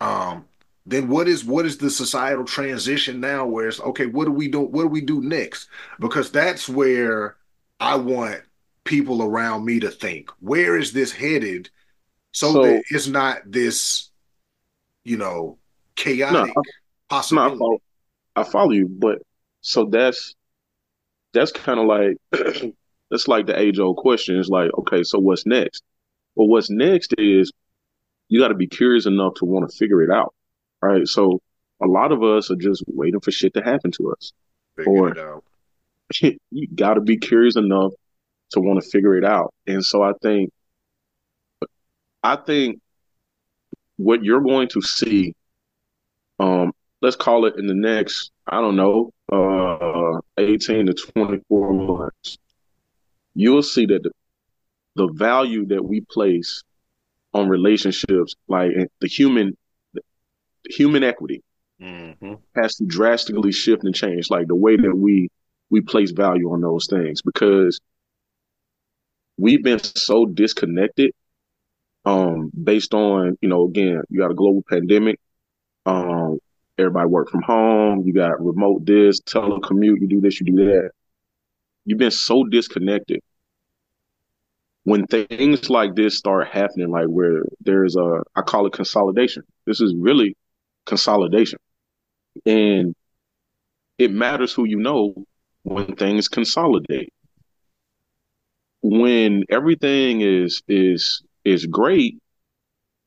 Um, 0.00 0.44
then 0.84 1.08
what 1.08 1.28
is 1.28 1.44
what 1.44 1.66
is 1.66 1.78
the 1.78 1.90
societal 1.90 2.44
transition 2.44 3.20
now? 3.20 3.46
Where 3.46 3.68
it's 3.68 3.80
okay, 3.80 4.06
what 4.06 4.24
do 4.24 4.32
we 4.32 4.48
do? 4.48 4.60
What 4.60 4.82
do 4.82 4.88
we 4.88 5.00
do 5.00 5.20
next? 5.20 5.68
Because 6.00 6.30
that's 6.30 6.68
where 6.68 7.36
I 7.78 7.96
want 7.96 8.42
people 8.84 9.22
around 9.22 9.64
me 9.64 9.80
to 9.80 9.90
think. 9.90 10.30
Where 10.40 10.76
is 10.76 10.92
this 10.92 11.12
headed? 11.12 11.70
So 12.32 12.62
that 12.62 12.82
it's 12.90 13.06
not 13.06 13.42
this, 13.44 14.10
you 15.04 15.18
know, 15.18 15.24
no, 15.24 15.58
chaotic 15.96 16.54
I, 17.10 17.16
no, 17.16 17.18
I 17.18 17.22
follow, 17.22 17.78
I 18.36 18.42
follow 18.44 18.70
you, 18.70 18.88
but 18.88 19.18
so 19.60 19.84
that's 19.84 20.34
that's 21.32 21.52
kind 21.52 21.78
of 21.78 21.86
like 21.86 22.16
that's 23.10 23.28
like 23.28 23.46
the 23.46 23.58
age 23.58 23.78
old 23.78 23.98
question. 23.98 24.38
It's 24.38 24.48
like, 24.48 24.70
okay, 24.78 25.02
so 25.02 25.18
what's 25.18 25.46
next? 25.46 25.82
But 26.36 26.46
what's 26.46 26.70
next 26.70 27.14
is 27.18 27.52
you 28.28 28.40
got 28.40 28.48
to 28.48 28.54
be 28.54 28.66
curious 28.66 29.06
enough 29.06 29.34
to 29.34 29.44
want 29.44 29.70
to 29.70 29.76
figure 29.76 30.02
it 30.02 30.10
out, 30.10 30.34
right? 30.82 31.06
So 31.06 31.40
a 31.80 31.86
lot 31.86 32.12
of 32.12 32.22
us 32.22 32.50
are 32.50 32.56
just 32.56 32.84
waiting 32.86 33.20
for 33.20 33.30
shit 33.30 33.54
to 33.54 33.62
happen 33.62 33.90
to 33.92 34.12
us, 34.12 34.32
Figure 34.76 34.92
or 34.92 35.08
it 35.10 35.18
out. 35.18 35.44
you 36.50 36.68
got 36.74 36.94
to 36.94 37.00
be 37.00 37.16
curious 37.16 37.56
enough 37.56 37.92
to 38.50 38.60
want 38.60 38.82
to 38.82 38.88
figure 38.88 39.16
it 39.16 39.24
out. 39.24 39.54
And 39.66 39.84
so 39.84 40.02
I 40.02 40.12
think, 40.22 40.50
I 42.22 42.36
think 42.36 42.80
what 43.96 44.22
you're 44.22 44.42
going 44.42 44.68
to 44.68 44.82
see, 44.82 45.34
um, 46.38 46.72
let's 47.00 47.16
call 47.16 47.46
it 47.46 47.56
in 47.56 47.66
the 47.66 47.74
next, 47.74 48.30
I 48.46 48.60
don't 48.60 48.76
know, 48.76 49.10
uh, 49.32 50.20
18 50.38 50.86
to 50.86 50.94
24 50.94 51.72
months, 51.72 52.38
you'll 53.34 53.62
see 53.62 53.86
that 53.86 54.02
the, 54.02 54.10
the 54.94 55.08
value 55.12 55.66
that 55.66 55.84
we 55.84 56.02
place 56.02 56.62
on 57.32 57.48
relationships, 57.48 58.34
like 58.46 58.72
the 59.00 59.08
human, 59.08 59.56
human 60.72 61.02
equity, 61.04 61.42
Mm-hmm. 61.80 62.34
has 62.56 62.76
to 62.76 62.84
drastically 62.84 63.52
shift 63.52 63.84
and 63.84 63.94
change, 63.94 64.30
like 64.30 64.46
the 64.48 64.56
way 64.56 64.76
that 64.76 64.94
we 64.96 65.28
we 65.70 65.80
place 65.80 66.10
value 66.10 66.52
on 66.52 66.60
those 66.60 66.86
things, 66.86 67.22
because 67.22 67.80
we've 69.38 69.62
been 69.62 69.78
so 69.82 70.26
disconnected 70.26 71.12
um 72.04 72.50
based 72.64 72.94
on 72.94 73.36
you 73.40 73.48
know 73.48 73.64
again 73.66 74.02
you 74.10 74.20
got 74.20 74.30
a 74.30 74.34
global 74.34 74.62
pandemic 74.68 75.18
um 75.86 76.38
everybody 76.78 77.08
work 77.08 77.30
from 77.30 77.42
home 77.42 78.02
you 78.06 78.14
got 78.14 78.44
remote 78.44 78.84
this 78.86 79.20
telecommute 79.22 80.00
you 80.00 80.08
do 80.08 80.20
this 80.20 80.40
you 80.40 80.46
do 80.46 80.56
that. 80.66 80.90
You've 81.86 81.98
been 81.98 82.10
so 82.12 82.44
disconnected. 82.44 83.20
When 84.84 85.06
things 85.06 85.70
like 85.70 85.94
this 85.94 86.18
start 86.18 86.48
happening 86.48 86.90
like 86.90 87.06
where 87.06 87.42
there's 87.60 87.96
a 87.96 88.22
i 88.36 88.42
call 88.42 88.66
it 88.66 88.72
consolidation. 88.72 89.44
This 89.66 89.80
is 89.80 89.94
really 89.96 90.36
consolidation. 90.86 91.58
And 92.46 92.94
it 93.98 94.10
matters 94.10 94.52
who 94.52 94.64
you 94.64 94.78
know 94.78 95.14
when 95.62 95.94
things 95.96 96.28
consolidate. 96.28 97.12
When 98.82 99.44
everything 99.50 100.22
is 100.22 100.62
is 100.68 101.22
is 101.44 101.66
great 101.66 102.18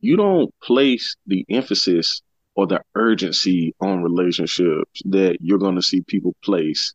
you 0.05 0.15
don't 0.15 0.53
place 0.61 1.15
the 1.25 1.45
emphasis 1.49 2.21
or 2.53 2.67
the 2.67 2.81
urgency 2.93 3.73
on 3.81 4.03
relationships 4.03 5.01
that 5.05 5.37
you're 5.41 5.57
going 5.57 5.75
to 5.75 5.81
see 5.81 6.01
people 6.01 6.35
place 6.43 6.93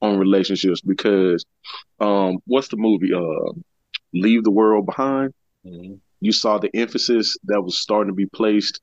on 0.00 0.18
relationships 0.18 0.80
because 0.80 1.44
um 2.00 2.38
what's 2.46 2.68
the 2.68 2.76
movie 2.76 3.12
uh 3.12 3.52
leave 4.12 4.44
the 4.44 4.50
world 4.50 4.86
behind? 4.86 5.32
Mm-hmm. 5.66 5.94
you 6.20 6.30
saw 6.30 6.58
the 6.58 6.70
emphasis 6.76 7.38
that 7.44 7.62
was 7.62 7.78
starting 7.78 8.12
to 8.12 8.14
be 8.14 8.26
placed 8.26 8.80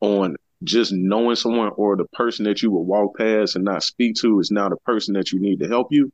on 0.00 0.34
just 0.62 0.92
knowing 0.92 1.36
someone 1.36 1.70
or 1.76 1.96
the 1.96 2.04
person 2.12 2.44
that 2.44 2.62
you 2.62 2.70
would 2.70 2.82
walk 2.82 3.16
past 3.16 3.56
and 3.56 3.64
not 3.64 3.82
speak 3.82 4.14
to 4.16 4.38
is 4.40 4.50
now 4.50 4.68
the 4.68 4.76
person 4.84 5.14
that 5.14 5.32
you 5.32 5.40
need 5.40 5.58
to 5.60 5.68
help 5.68 5.88
you 5.90 6.12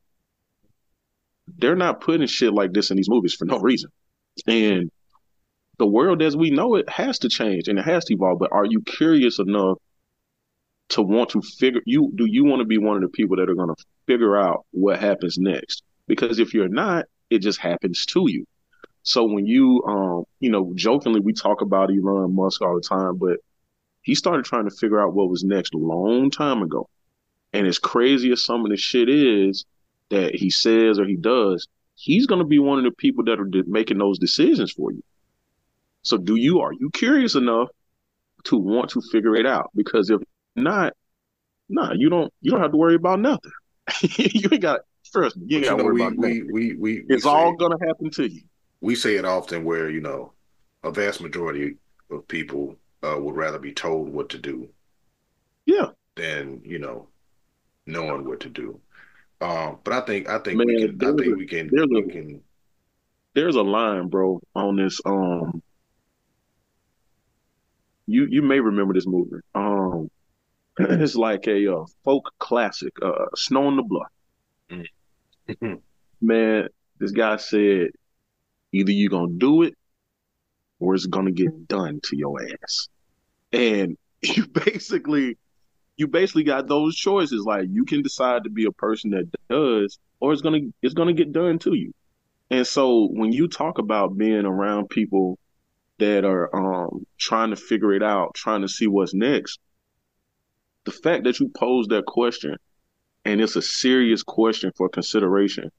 they're 1.59 1.77
not 1.77 2.01
putting 2.01 2.27
shit 2.27 2.53
like 2.53 2.73
this 2.73 2.91
in 2.91 2.97
these 2.97 3.09
movies 3.09 3.35
for 3.35 3.45
no 3.45 3.59
reason 3.59 3.91
and 4.47 4.91
the 5.79 5.87
world 5.87 6.23
as 6.23 6.37
we 6.37 6.51
know 6.51 6.75
it 6.75 6.89
has 6.89 7.21
to 7.21 7.29
change 7.29 7.69
and 7.69 7.79
it 7.79 7.85
has 7.85 8.05
to 8.07 8.15
evolve. 8.15 8.39
But 8.39 8.53
are 8.53 8.65
you 8.65 8.83
curious 8.83 9.39
enough 9.39 9.79
to 10.91 11.03
want 11.03 11.31
to 11.31 11.43
figure 11.43 11.83
you 11.87 12.11
do 12.15 12.27
you 12.27 12.45
want 12.45 12.61
to 12.61 12.67
be 12.67 12.79
one 12.79 12.97
of 12.97 13.03
the 13.03 13.09
people 13.09 13.37
that 13.37 13.49
are 13.49 13.55
going 13.55 13.75
to 13.75 13.85
figure 14.07 14.37
out 14.37 14.67
what 14.73 14.99
happens 14.99 15.39
next? 15.39 15.83
Because 16.07 16.39
if 16.39 16.53
you're 16.53 16.69
not, 16.69 17.07
it 17.31 17.41
just 17.41 17.61
happens 17.61 18.07
to 18.07 18.25
you. 18.29 18.45
So 19.03 19.25
when 19.25 19.47
you 19.47 19.83
um 19.87 20.25
you 20.41 20.51
know 20.51 20.73
jokingly 20.75 21.21
we 21.21 21.33
talk 21.33 21.63
about 21.63 21.91
Elon 21.91 22.35
Musk 22.35 22.61
all 22.61 22.75
the 22.75 22.81
time, 22.87 23.17
but 23.17 23.39
he 24.09 24.15
started 24.15 24.47
trying 24.47 24.65
to 24.65 24.75
figure 24.75 24.99
out 24.99 25.13
what 25.13 25.29
was 25.29 25.45
next 25.45 25.75
a 25.75 25.77
long 25.77 26.31
time 26.31 26.63
ago. 26.63 26.89
And 27.53 27.67
as 27.67 27.79
crazy 27.79 28.33
as 28.33 28.43
some 28.43 28.65
of 28.65 28.71
the 28.71 28.77
shit 28.79 29.07
is 29.07 29.67
that 30.09 30.35
he 30.35 30.49
says 30.49 30.99
or 30.99 31.05
he 31.05 31.15
does, 31.15 31.69
he's 31.95 32.27
going 32.27 32.39
to 32.39 32.47
be 32.47 32.59
one 32.59 32.79
of 32.79 32.85
the 32.85 32.91
people 32.91 33.23
that 33.25 33.39
are 33.39 33.51
making 33.67 33.99
those 33.99 34.19
decisions 34.19 34.73
for 34.73 34.93
you. 34.93 35.03
So 36.01 36.17
do 36.17 36.37
you 36.37 36.61
are 36.61 36.73
you 36.73 36.89
curious 36.95 37.35
enough 37.35 37.69
to 38.45 38.57
want 38.57 38.89
to 38.93 39.03
figure 39.13 39.37
it 39.37 39.45
out? 39.45 39.71
Because 39.77 40.09
if 40.09 40.23
not, 40.57 40.95
nah, 41.69 41.93
you 41.93 42.09
don't 42.09 42.33
you 42.41 42.51
don't 42.51 42.63
have 42.63 42.71
to 42.71 42.79
worry 42.79 42.95
about 42.95 43.21
nothing. 43.21 43.53
you 44.17 44.49
ain't 44.51 44.63
got 44.63 44.81
trust 45.13 45.37
me, 45.37 45.45
you 45.49 45.59
ain't 45.59 45.67
got 45.67 45.77
to 45.77 45.85
worry 45.85 45.93
we 45.97 46.01
about 46.01 46.17
we 46.17 46.29
nothing. 46.39 46.51
we 46.51 46.75
we 46.77 46.77
we 46.79 47.05
It's 47.11 47.27
all 47.27 47.53
gonna 47.57 47.77
happen 47.87 48.09
to 48.13 48.27
you. 48.27 48.41
we 48.81 48.95
say 48.95 49.17
it 49.17 49.27
often 49.27 49.65
where 49.65 49.91
you 49.91 50.01
know 50.01 50.33
a 50.83 50.91
vast 50.91 51.21
majority 51.21 51.77
of 52.11 52.27
people 52.27 52.75
uh, 53.03 53.17
would 53.19 53.37
rather 53.37 53.59
be 53.59 53.73
told 53.73 54.09
what 54.09 54.31
to 54.31 54.39
do 54.39 54.69
Yeah, 55.67 55.91
than 56.17 56.63
you 56.65 56.79
know 56.79 57.09
knowing 57.87 58.25
what 58.25 58.41
to 58.41 58.49
do. 58.49 58.81
Um, 59.41 59.79
but 59.85 59.93
I 59.93 60.01
think 60.03 60.29
I 60.29 60.39
think 60.39 60.65
we 60.65 60.77
can 60.77 60.99
I 61.03 61.11
a 61.11 61.15
think 61.15 61.37
we 61.37 61.47
can 61.47 61.71
there's 61.73 61.89
we 61.91 62.01
a 62.01 62.03
can 62.13 62.43
there's 63.35 63.57
a 63.57 63.63
line, 63.63 64.09
bro, 64.09 64.41
on 64.55 64.77
this. 64.77 65.01
Um, 65.05 65.63
you 68.07 68.27
you 68.31 68.43
may 68.43 68.61
remember 68.61 68.95
this 68.95 69.07
movie. 69.07 69.37
Um, 69.55 70.11
it's 70.79 71.15
like 71.15 71.47
a 71.47 71.73
uh, 71.75 71.85
folk 72.05 72.33
classic, 72.39 72.93
uh, 73.03 73.27
Snow 73.37 73.67
on 73.67 73.77
the 73.77 73.83
Bluff. 73.83 74.09
Man, 76.21 76.69
this 76.99 77.13
guy 77.13 77.37
said 77.37 77.89
either 78.73 78.93
you're 78.93 79.11
gonna 79.11 79.33
do 79.37 79.63
it 79.63 79.75
or 80.81 80.95
it's 80.95 81.07
gonna 81.07 81.33
get 81.33 81.69
done 81.69 82.01
to 82.05 82.17
your 82.17 82.41
ass. 82.43 82.89
And 83.53 83.97
you 84.23 84.47
basically 84.47 85.37
you 85.97 86.07
basically 86.07 86.45
got 86.45 86.69
those 86.69 86.97
choices. 86.97 87.45
Like 87.45 87.67
you 87.71 87.85
can 87.85 88.03
decide 88.03 88.45
to 88.45 88.51
be 88.51 88.65
a 88.67 88.73
person 88.73 89.11
that 89.11 89.31
does, 89.51 89.99
or 90.21 90.33
it's 90.33 90.43
gonna 90.43 90.61
it's 90.83 90.95
gonna 90.95 91.13
get 91.13 91.33
done 91.33 91.59
to 91.61 91.75
you. 91.75 91.93
And 92.51 92.67
so 92.67 93.09
when 93.13 93.33
you 93.33 93.49
talk 93.49 93.79
about 93.79 94.17
being 94.17 94.47
around 94.47 94.89
people 94.91 95.39
that 95.99 96.25
are 96.25 96.55
um 96.55 97.05
trying 97.19 97.51
to 97.51 97.57
figure 97.57 97.93
it 97.93 98.03
out, 98.03 98.35
trying 98.35 98.63
to 98.63 98.69
see 98.69 98.87
what's 98.87 99.15
next, 99.15 99.59
the 100.85 100.93
fact 100.93 101.25
that 101.25 101.41
you 101.41 101.49
pose 101.49 101.89
that 101.89 102.07
question 102.07 102.57
and 103.25 103.41
it's 103.41 103.57
a 103.57 103.63
serious 103.63 104.23
question 104.23 104.73
for 104.77 104.89
consideration 104.89 105.71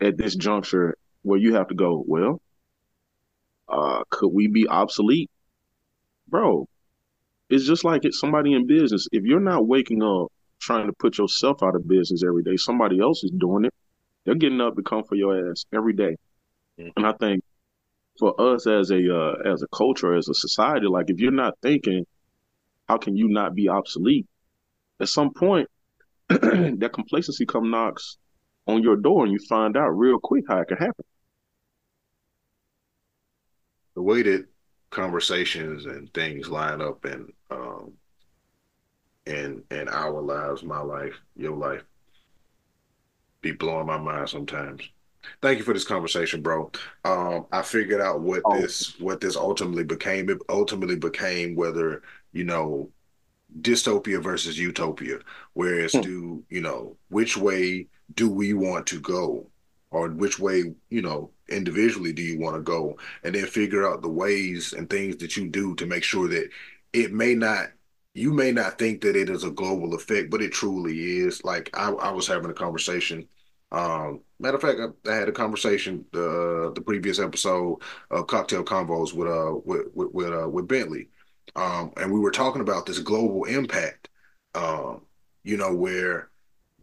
at 0.00 0.16
this 0.16 0.34
juncture 0.34 0.96
where 1.22 1.38
you 1.38 1.54
have 1.54 1.68
to 1.68 1.74
go, 1.74 2.02
well, 2.06 2.40
uh, 3.68 4.02
could 4.10 4.28
we 4.28 4.46
be 4.48 4.68
obsolete? 4.68 5.30
Bro, 6.28 6.68
it's 7.50 7.66
just 7.66 7.84
like 7.84 8.04
it's 8.04 8.20
somebody 8.20 8.54
in 8.54 8.66
business. 8.66 9.08
If 9.12 9.24
you're 9.24 9.40
not 9.40 9.66
waking 9.66 10.02
up 10.02 10.32
trying 10.60 10.86
to 10.86 10.92
put 10.92 11.18
yourself 11.18 11.62
out 11.62 11.76
of 11.76 11.86
business 11.86 12.22
every 12.24 12.42
day, 12.42 12.56
somebody 12.56 13.00
else 13.00 13.22
is 13.24 13.30
doing 13.30 13.66
it. 13.66 13.74
They're 14.24 14.34
getting 14.34 14.60
up 14.60 14.76
to 14.76 14.82
come 14.82 15.04
for 15.04 15.16
your 15.16 15.50
ass 15.50 15.64
every 15.72 15.92
day. 15.92 16.16
And 16.96 17.06
I 17.06 17.12
think 17.12 17.44
for 18.18 18.38
us 18.40 18.66
as 18.66 18.90
a 18.90 19.14
uh, 19.14 19.52
as 19.52 19.62
a 19.62 19.68
culture, 19.68 20.14
as 20.14 20.28
a 20.28 20.34
society, 20.34 20.86
like 20.86 21.10
if 21.10 21.20
you're 21.20 21.30
not 21.30 21.54
thinking, 21.62 22.06
how 22.88 22.98
can 22.98 23.16
you 23.16 23.28
not 23.28 23.54
be 23.54 23.68
obsolete? 23.68 24.26
At 25.00 25.08
some 25.08 25.32
point, 25.32 25.68
that 26.28 26.90
complacency 26.92 27.46
come 27.46 27.70
knocks 27.70 28.16
on 28.66 28.82
your 28.82 28.96
door, 28.96 29.24
and 29.24 29.32
you 29.32 29.38
find 29.48 29.76
out 29.76 29.90
real 29.90 30.18
quick 30.18 30.44
how 30.48 30.60
it 30.60 30.68
can 30.68 30.78
happen. 30.78 31.04
The 33.94 34.02
way 34.02 34.22
that 34.22 34.46
conversations 34.90 35.86
and 35.86 36.12
things 36.14 36.48
line 36.48 36.80
up 36.80 37.04
and 37.04 37.32
um 37.50 37.92
in 39.26 39.62
in 39.70 39.88
our 39.88 40.20
lives, 40.22 40.62
my 40.62 40.80
life, 40.80 41.14
your 41.36 41.56
life, 41.56 41.82
be 43.42 43.52
blowing 43.52 43.86
my 43.86 43.96
mind 43.98 44.28
sometimes. 44.28 44.82
Thank 45.42 45.58
you 45.58 45.64
for 45.64 45.72
this 45.72 45.84
conversation, 45.84 46.42
bro. 46.42 46.70
Um, 47.04 47.46
I 47.52 47.62
figured 47.62 48.00
out 48.00 48.20
what 48.20 48.44
Oh, 48.44 48.50
this 48.50 48.98
what 48.98 49.20
this 49.20 49.36
ultimately 49.36 49.84
became. 49.84 50.28
It 50.30 50.38
ultimately 50.48 50.96
became 50.96 51.54
whether, 51.54 52.02
you 52.32 52.44
know, 52.44 52.90
dystopia 53.60 54.22
versus 54.22 54.58
utopia. 54.58 55.20
Whereas 55.54 55.94
hmm, 55.94 56.02
do, 56.02 56.44
you 56.50 56.60
know, 56.62 56.98
which 57.08 57.36
way 57.36 57.88
do 58.14 58.30
we 58.30 58.54
want 58.54 58.86
to 58.88 59.00
go? 59.00 59.50
Or 59.94 60.08
which 60.10 60.38
way, 60.38 60.74
you 60.90 61.02
know, 61.02 61.30
individually 61.48 62.12
do 62.12 62.22
you 62.22 62.38
want 62.40 62.56
to 62.56 62.62
go? 62.62 62.98
And 63.22 63.34
then 63.34 63.46
figure 63.46 63.88
out 63.88 64.02
the 64.02 64.08
ways 64.08 64.72
and 64.72 64.88
things 64.90 65.16
that 65.18 65.36
you 65.36 65.48
do 65.48 65.74
to 65.76 65.86
make 65.86 66.04
sure 66.04 66.28
that 66.28 66.50
it 66.92 67.12
may 67.12 67.34
not 67.34 67.68
you 68.14 68.32
may 68.32 68.52
not 68.52 68.78
think 68.78 69.00
that 69.02 69.16
it 69.16 69.28
is 69.28 69.44
a 69.44 69.50
global 69.50 69.94
effect, 69.94 70.30
but 70.30 70.40
it 70.42 70.52
truly 70.52 71.18
is. 71.18 71.42
Like 71.44 71.70
I, 71.74 71.90
I 71.90 72.12
was 72.12 72.26
having 72.28 72.50
a 72.50 72.54
conversation. 72.54 73.28
Um, 73.72 74.20
matter 74.38 74.56
of 74.56 74.62
fact, 74.62 74.80
I, 75.06 75.10
I 75.10 75.16
had 75.16 75.28
a 75.28 75.32
conversation 75.32 76.04
the 76.12 76.72
the 76.74 76.80
previous 76.82 77.18
episode 77.18 77.78
of 78.10 78.26
Cocktail 78.28 78.64
Convos 78.64 79.12
with 79.14 79.28
uh 79.28 79.58
with 79.64 79.88
with 79.94 80.12
with, 80.12 80.32
uh, 80.32 80.48
with 80.48 80.68
Bentley 80.68 81.08
um, 81.56 81.92
and 81.96 82.12
we 82.12 82.20
were 82.20 82.30
talking 82.30 82.62
about 82.62 82.86
this 82.86 82.98
global 82.98 83.44
impact, 83.44 84.08
um, 84.54 85.02
you 85.42 85.56
know, 85.56 85.74
where 85.74 86.30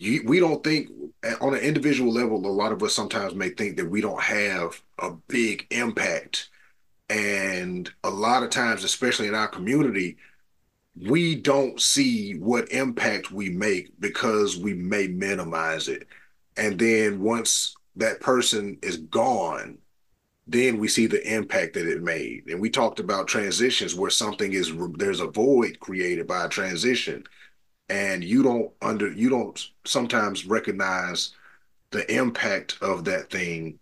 you, 0.02 0.24
we 0.26 0.40
don't 0.40 0.64
think 0.64 0.90
on 1.42 1.54
an 1.54 1.62
individual 1.62 2.12
level, 2.14 2.46
a 2.46 2.50
lot 2.50 2.72
of 2.72 2.82
us 2.84 2.96
sometimes 2.96 3.36
may 3.36 3.50
think 3.50 3.78
that 3.78 3.90
we 3.90 4.02
don't 4.02 4.22
have 4.22 4.82
a 5.00 5.12
big 5.30 5.68
impact 5.72 6.50
And 7.10 7.92
a 8.04 8.10
lot 8.12 8.44
of 8.44 8.52
times, 8.52 8.84
especially 8.86 9.28
in 9.28 9.36
our 9.36 9.48
community, 9.50 10.18
we 10.96 11.36
don't 11.36 11.82
see 11.82 12.34
what 12.40 12.72
impact 12.72 13.32
we 13.32 13.50
make 13.50 13.92
because 14.00 14.58
we 14.58 14.74
may 14.74 15.08
minimize 15.08 15.88
it. 15.88 16.08
And 16.58 16.80
then 16.80 17.22
once 17.22 17.76
that 17.96 18.20
person 18.22 18.78
is 18.82 18.98
gone, 18.98 19.80
then 20.48 20.80
we 20.80 20.88
see 20.88 21.08
the 21.08 21.24
impact 21.36 21.74
that 21.76 21.88
it 21.88 22.04
made. 22.04 22.44
And 22.48 22.60
we 22.62 22.70
talked 22.70 23.00
about 23.00 23.28
transitions 23.28 23.96
where 23.96 24.10
something 24.12 24.54
is 24.54 24.72
there's 24.98 25.22
a 25.22 25.28
void 25.28 25.80
created 25.80 26.28
by 26.28 26.46
a 26.46 26.50
transition 26.50 27.24
and 27.92 28.24
you 28.24 28.42
don't 28.42 28.72
under 28.82 29.12
you 29.12 29.30
don't 29.30 29.70
sometimes 29.86 30.46
recognize 30.46 31.36
the 31.92 32.10
impact 32.12 32.78
of 32.82 33.04
that 33.04 33.30
thing 33.30 33.78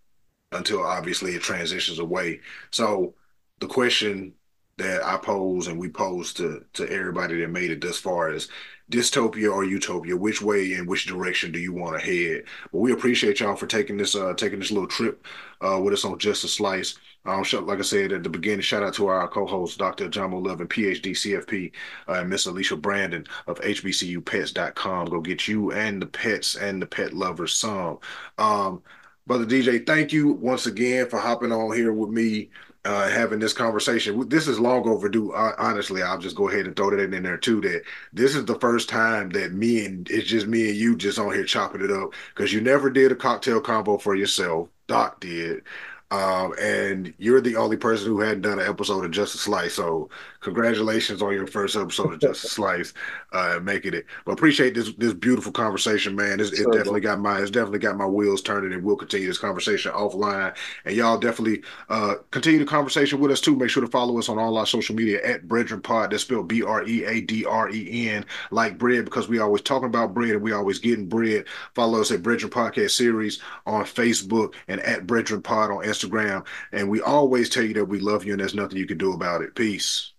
until 0.52 0.84
obviously 0.84 1.36
it 1.36 1.44
transitions 1.44 2.00
away. 2.00 2.42
So 2.72 3.14
the 3.60 3.68
question 3.68 4.34
that 4.78 5.06
I 5.06 5.18
pose 5.18 5.68
and 5.68 5.78
we 5.80 5.90
pose 5.90 6.34
to 6.34 6.66
to 6.74 6.90
everybody 6.90 7.40
that 7.42 7.52
made 7.52 7.70
it 7.70 7.82
thus 7.82 8.00
far 8.00 8.32
is 8.32 8.50
dystopia 8.90 9.54
or 9.54 9.64
utopia 9.64 10.18
which 10.18 10.42
way 10.42 10.74
and 10.74 10.88
which 10.88 11.06
direction 11.06 11.52
do 11.52 11.60
you 11.60 11.74
want 11.74 12.00
to 12.00 12.04
head 12.04 12.46
but 12.72 12.80
we 12.80 12.92
appreciate 12.92 13.40
y'all 13.40 13.56
for 13.56 13.68
taking 13.68 13.98
this 13.98 14.16
uh 14.16 14.34
taking 14.34 14.58
this 14.58 14.72
little 14.72 14.88
trip 14.88 15.24
uh 15.62 15.80
with 15.80 15.94
us 15.94 16.06
on 16.06 16.18
just 16.18 16.44
a 16.44 16.48
slice 16.48 16.98
um 17.26 17.44
like 17.66 17.80
i 17.80 17.82
said 17.82 18.12
at 18.12 18.24
the 18.24 18.30
beginning 18.30 18.62
shout 18.62 18.84
out 18.84 18.94
to 18.94 19.08
our 19.08 19.28
co-host 19.28 19.78
dr 19.78 20.08
john 20.10 20.32
Levin, 20.32 20.68
phd 20.68 21.12
cfp 21.12 21.72
uh, 22.08 22.14
and 22.14 22.30
miss 22.30 22.46
alicia 22.46 22.76
brandon 22.76 23.26
of 23.48 23.60
hbcupets.com 23.62 25.08
go 25.08 25.22
get 25.22 25.48
you 25.48 25.72
and 25.72 26.02
the 26.02 26.06
pets 26.08 26.56
and 26.56 26.82
the 26.82 26.86
pet 26.86 27.14
lovers 27.14 27.56
some 27.56 28.00
um 28.38 28.82
brother 29.28 29.46
dj 29.46 29.86
thank 29.86 30.14
you 30.14 30.34
once 30.34 30.66
again 30.66 31.08
for 31.10 31.20
hopping 31.20 31.52
on 31.52 31.76
here 31.76 31.94
with 31.94 32.10
me 32.10 32.50
uh, 32.86 33.10
having 33.10 33.40
this 33.40 33.54
conversation. 33.54 34.28
This 34.30 34.48
is 34.48 34.60
long 34.60 34.88
overdue. 34.88 35.32
Uh, 35.34 35.54
honestly, 35.58 36.02
I'll 36.02 36.18
just 36.18 36.36
go 36.36 36.50
ahead 36.50 36.66
and 36.66 36.76
throw 36.76 36.90
that 36.90 37.14
in 37.14 37.24
there 37.24 37.38
too. 37.38 37.62
That 37.62 37.84
this 38.14 38.36
is 38.36 38.46
the 38.46 38.60
first 38.60 38.90
time 38.90 39.30
that 39.32 39.54
me 39.54 39.86
and 39.86 40.10
it's 40.10 40.28
just 40.28 40.48
me 40.48 40.70
and 40.70 40.78
you 40.78 40.96
just 40.96 41.20
on 41.20 41.34
here 41.34 41.44
chopping 41.44 41.84
it 41.84 41.92
up 41.92 42.14
because 42.34 42.54
you 42.54 42.62
never 42.62 42.90
did 42.90 43.12
a 43.12 43.16
cocktail 43.16 43.60
combo 43.62 43.98
for 43.98 44.16
yourself. 44.16 44.70
Doc 44.88 45.20
did. 45.20 45.64
Um, 46.12 46.54
and 46.60 47.14
you're 47.20 47.40
the 47.40 47.56
only 47.56 47.78
person 47.78 48.08
who 48.08 48.20
hadn't 48.20 48.42
done 48.42 48.60
an 48.60 48.68
episode 48.68 49.06
of 49.06 49.12
Just 49.12 49.36
a 49.36 49.38
Slice. 49.38 49.76
So 49.76 50.10
congratulations 50.40 51.22
on 51.22 51.34
your 51.34 51.46
first 51.46 51.76
episode 51.76 52.14
of 52.14 52.20
Just 52.20 52.46
a 52.46 52.48
Slice, 52.48 52.94
uh, 53.32 53.60
making 53.62 53.94
it. 53.94 54.08
But 54.26 54.32
appreciate 54.32 54.74
this 54.74 54.92
this 54.94 55.14
beautiful 55.14 55.52
conversation, 55.52 56.16
man. 56.16 56.40
It's, 56.40 56.56
sure, 56.56 56.68
it 56.68 56.76
definitely 56.76 57.02
bro. 57.02 57.12
got 57.12 57.20
my 57.20 57.40
it's 57.40 57.52
definitely 57.52 57.80
got 57.80 57.96
my 57.96 58.08
wheels 58.08 58.42
turning, 58.42 58.74
and 58.74 58.84
we'll 58.84 58.96
continue 58.96 59.28
this 59.28 59.38
conversation 59.38 59.92
offline. 59.92 60.56
And 60.86 60.96
y'all 60.96 61.20
definitely 61.20 61.62
uh, 61.90 62.16
continue 62.32 62.58
the 62.58 62.66
conversation 62.66 63.20
with 63.20 63.30
us 63.30 63.40
too. 63.40 63.56
Make 63.56 63.70
sure 63.70 63.86
to 63.86 63.92
follow 63.92 64.18
us 64.18 64.30
on 64.30 64.40
all 64.40 64.58
our 64.58 64.66
social 64.66 64.96
media 64.96 65.24
at 65.24 65.48
BREADren 65.48 65.84
Pod. 65.84 66.10
That's 66.10 66.24
spelled 66.24 66.48
B 66.48 66.64
R 66.64 66.88
E 66.88 67.06
A 67.06 67.22
D 67.22 67.46
R 67.46 67.70
E 67.70 68.10
N, 68.10 68.26
like 68.50 68.80
bread, 68.80 69.06
because 69.06 69.28
we 69.28 69.38
always 69.38 69.62
talking 69.62 69.90
about 69.90 70.16
bread 70.16 70.32
and 70.32 70.42
we 70.42 70.54
always 70.54 70.80
getting 70.80 71.06
bread. 71.06 71.46
Follow 71.76 72.02
us 72.02 72.10
at 72.10 72.24
BREADren 72.24 72.50
Podcast 72.50 72.92
Series 72.92 73.40
on 73.68 73.84
Facebook 73.84 74.56
and 74.68 74.82
at 74.82 75.06
BREADren 75.06 75.44
Pod 75.44 75.70
on 75.70 75.84
Instagram. 75.84 75.99
Instagram. 76.00 76.46
And 76.72 76.90
we 76.90 77.02
always 77.02 77.50
tell 77.50 77.64
you 77.64 77.74
that 77.76 77.86
we 77.86 78.00
love 78.00 78.26
you 78.26 78.34
and 78.34 78.40
there's 78.40 78.56
nothing 78.56 78.78
you 78.78 78.86
can 78.86 78.98
do 78.98 79.14
about 79.14 79.42
it. 79.42 79.56
Peace. 79.56 80.14